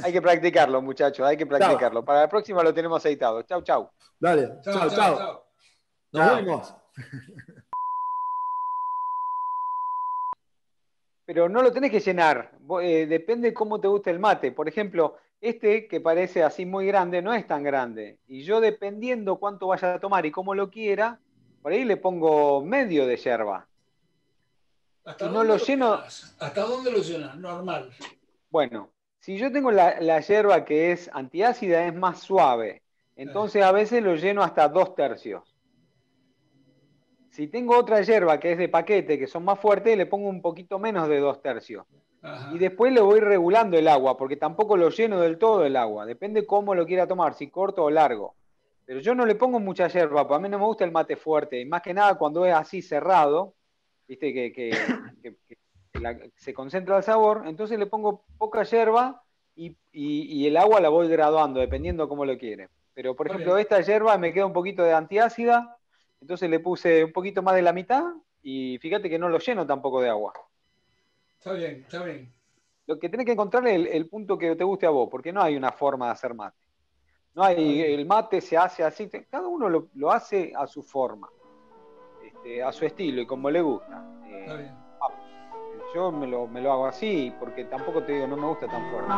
Hay 0.03 0.12
que 0.12 0.22
practicarlo, 0.22 0.82
muchachos, 0.82 1.26
hay 1.26 1.38
que 1.38 1.45
practicarlo. 1.45 2.03
Para 2.03 2.22
la 2.22 2.30
próxima 2.30 2.64
lo 2.64 2.74
tenemos 2.74 2.97
aceitado. 2.97 3.41
Chau, 3.43 3.62
chau. 3.62 3.91
Dale, 4.20 4.60
chau, 4.62 4.89
chau. 4.89 5.43
Nos 6.12 6.36
vemos. 6.36 6.76
Pero 11.26 11.47
no 11.47 11.62
lo 11.62 11.72
tenés 11.72 11.91
que 11.91 11.99
llenar. 11.99 12.51
Eh, 12.82 13.05
depende 13.07 13.53
cómo 13.53 13.80
te 13.80 13.88
guste 13.88 14.10
el 14.10 14.20
mate. 14.20 14.51
Por 14.51 14.68
ejemplo, 14.68 15.18
este 15.42 15.88
que 15.88 16.02
parece 16.02 16.44
así 16.44 16.66
muy 16.66 16.86
grande 16.86 17.22
no 17.22 17.34
es 17.34 17.48
tan 17.48 17.64
grande. 17.64 18.20
Y 18.28 18.44
yo 18.44 18.60
dependiendo 18.60 19.38
cuánto 19.38 19.68
vaya 19.68 19.96
a 19.96 20.00
tomar 20.00 20.26
y 20.26 20.32
cómo 20.32 20.54
lo 20.54 20.70
quiera, 20.70 21.20
por 21.62 21.72
ahí 21.72 21.86
le 21.86 21.98
pongo 21.98 22.64
medio 22.64 23.06
de 23.06 23.18
yerba. 23.18 23.68
¿Hasta 25.06 25.30
no 25.30 25.44
lo 25.44 25.58
lleno. 25.58 25.94
¿Hasta 25.94 26.62
dónde 26.62 26.92
lo 26.92 27.00
llenas? 27.00 27.36
Normal. 27.38 27.90
Bueno, 28.50 28.92
si 29.20 29.38
yo 29.38 29.52
tengo 29.52 29.72
la, 29.72 30.00
la, 30.02 30.20
yerba 30.20 30.66
que 30.66 30.92
es 30.92 31.10
antiácida, 31.14 31.86
es 31.88 31.96
más 31.96 32.20
suave. 32.20 32.84
Entonces 33.16 33.64
a 33.64 33.72
veces 33.72 34.04
lo 34.04 34.16
lleno 34.16 34.44
hasta 34.44 34.68
dos 34.70 34.96
tercios. 34.96 35.56
Si 37.32 37.48
tengo 37.48 37.78
otra 37.78 38.02
yerba 38.02 38.40
que 38.40 38.54
es 38.54 38.58
de 38.58 38.70
paquete, 38.70 39.18
que 39.18 39.28
son 39.28 39.46
más 39.46 39.60
fuertes, 39.60 39.98
le 39.98 40.06
pongo 40.06 40.30
un 40.30 40.42
poquito 40.42 40.80
menos 40.80 41.08
de 41.08 41.20
dos 41.20 41.42
tercios. 41.42 41.86
Y 42.53 42.57
después 42.57 42.91
le 42.91 43.01
voy 43.01 43.22
regulando 43.22 43.78
el 43.78 43.88
agua, 43.88 44.17
porque 44.17 44.36
tampoco 44.36 44.76
lo 44.76 44.89
lleno 44.89 45.22
del 45.22 45.38
todo 45.38 45.65
el 45.65 45.76
agua. 45.76 46.05
Depende 46.05 46.45
cómo 46.45 46.76
lo 46.76 46.86
quiera 46.86 47.07
tomar, 47.07 47.34
si 47.34 47.49
corto 47.49 47.84
o 47.86 47.89
largo. 47.89 48.36
Pero 48.86 48.99
yo 48.99 49.15
no 49.15 49.26
le 49.26 49.36
pongo 49.36 49.59
mucha 49.59 49.88
yerba, 49.88 50.28
porque 50.28 50.36
a 50.36 50.39
mí 50.39 50.49
no 50.49 50.59
me 50.59 50.65
gusta 50.65 50.84
el 50.84 50.91
mate 50.91 51.15
fuerte. 51.15 51.59
Y 51.61 51.65
más 51.65 51.82
que 51.82 51.93
nada 51.93 52.15
cuando 52.15 52.45
es 52.45 52.53
así 52.53 52.82
cerrado, 52.82 53.53
viste 54.07 54.34
que, 54.34 54.72
se 56.36 56.53
concentra 56.53 56.97
el 56.97 57.03
sabor, 57.03 57.43
entonces 57.45 57.78
le 57.78 57.86
pongo 57.86 58.24
poca 58.38 58.63
yerba 58.63 59.22
y, 59.55 60.47
el 60.47 60.57
agua 60.57 60.80
la 60.82 60.89
voy 60.89 61.07
graduando, 61.07 61.59
dependiendo 61.59 62.09
cómo 62.09 62.26
lo 62.26 62.38
quiere. 62.38 62.70
Pero 62.93 63.15
por 63.15 63.28
ejemplo, 63.28 63.57
esta 63.57 63.80
yerba 63.82 64.17
me 64.17 64.34
queda 64.34 64.45
un 64.45 64.53
poquito 64.53 64.84
de 64.84 64.93
antiácida, 64.93 65.78
entonces 66.20 66.49
le 66.49 66.59
puse 66.59 67.03
un 67.03 67.13
poquito 67.13 67.41
más 67.41 67.55
de 67.55 67.61
la 67.61 67.74
mitad 67.74 68.03
y 68.41 68.78
fíjate 68.80 69.09
que 69.09 69.20
no 69.20 69.30
lo 69.30 69.39
lleno 69.39 69.65
tampoco 69.65 70.01
de 70.01 70.09
agua. 70.09 70.34
Está 71.40 71.54
bien, 71.54 71.86
está 71.88 72.04
bien. 72.04 72.34
Lo 72.86 73.00
que 73.00 73.08
tenés 73.08 73.26
que 73.26 73.32
encontrar 73.32 73.66
es 73.66 73.90
el, 73.94 74.10
punto 74.10 74.38
que 74.38 74.58
te 74.58 74.64
guste 74.66 74.86
a 74.86 74.90
vos, 74.90 75.08
porque 75.10 75.32
no 75.32 75.42
hay 75.42 75.56
una 75.56 75.72
forma 75.72 76.08
de 76.08 76.12
hacer 76.12 76.34
mate. 76.34 76.58
No 77.34 77.44
hay, 77.44 77.82
el 77.82 78.06
mate 78.06 78.42
se 78.42 78.58
hace 78.58 78.84
así, 78.84 79.10
cada 79.30 79.48
uno 79.48 79.70
lo, 79.70 80.12
hace 80.12 80.52
a 80.54 80.68
su 80.68 80.84
forma, 80.84 81.30
este, 82.26 82.62
a 82.62 82.74
su 82.74 82.86
estilo 82.86 83.22
y 83.22 83.26
como 83.26 83.50
le 83.50 83.62
gusta. 83.62 84.06
está 84.42 84.56
bien. 84.56 84.76
Ah, 85.02 85.08
yo 85.96 86.12
me 86.12 86.28
lo, 86.28 86.46
me 86.48 86.60
lo 86.62 86.74
hago 86.74 86.88
así, 86.88 87.34
porque 87.40 87.64
tampoco 87.66 88.04
te 88.04 88.14
digo, 88.14 88.28
no 88.28 88.36
me 88.36 88.48
gusta 88.48 88.68
tan 88.68 88.92
fuerte. 88.92 89.14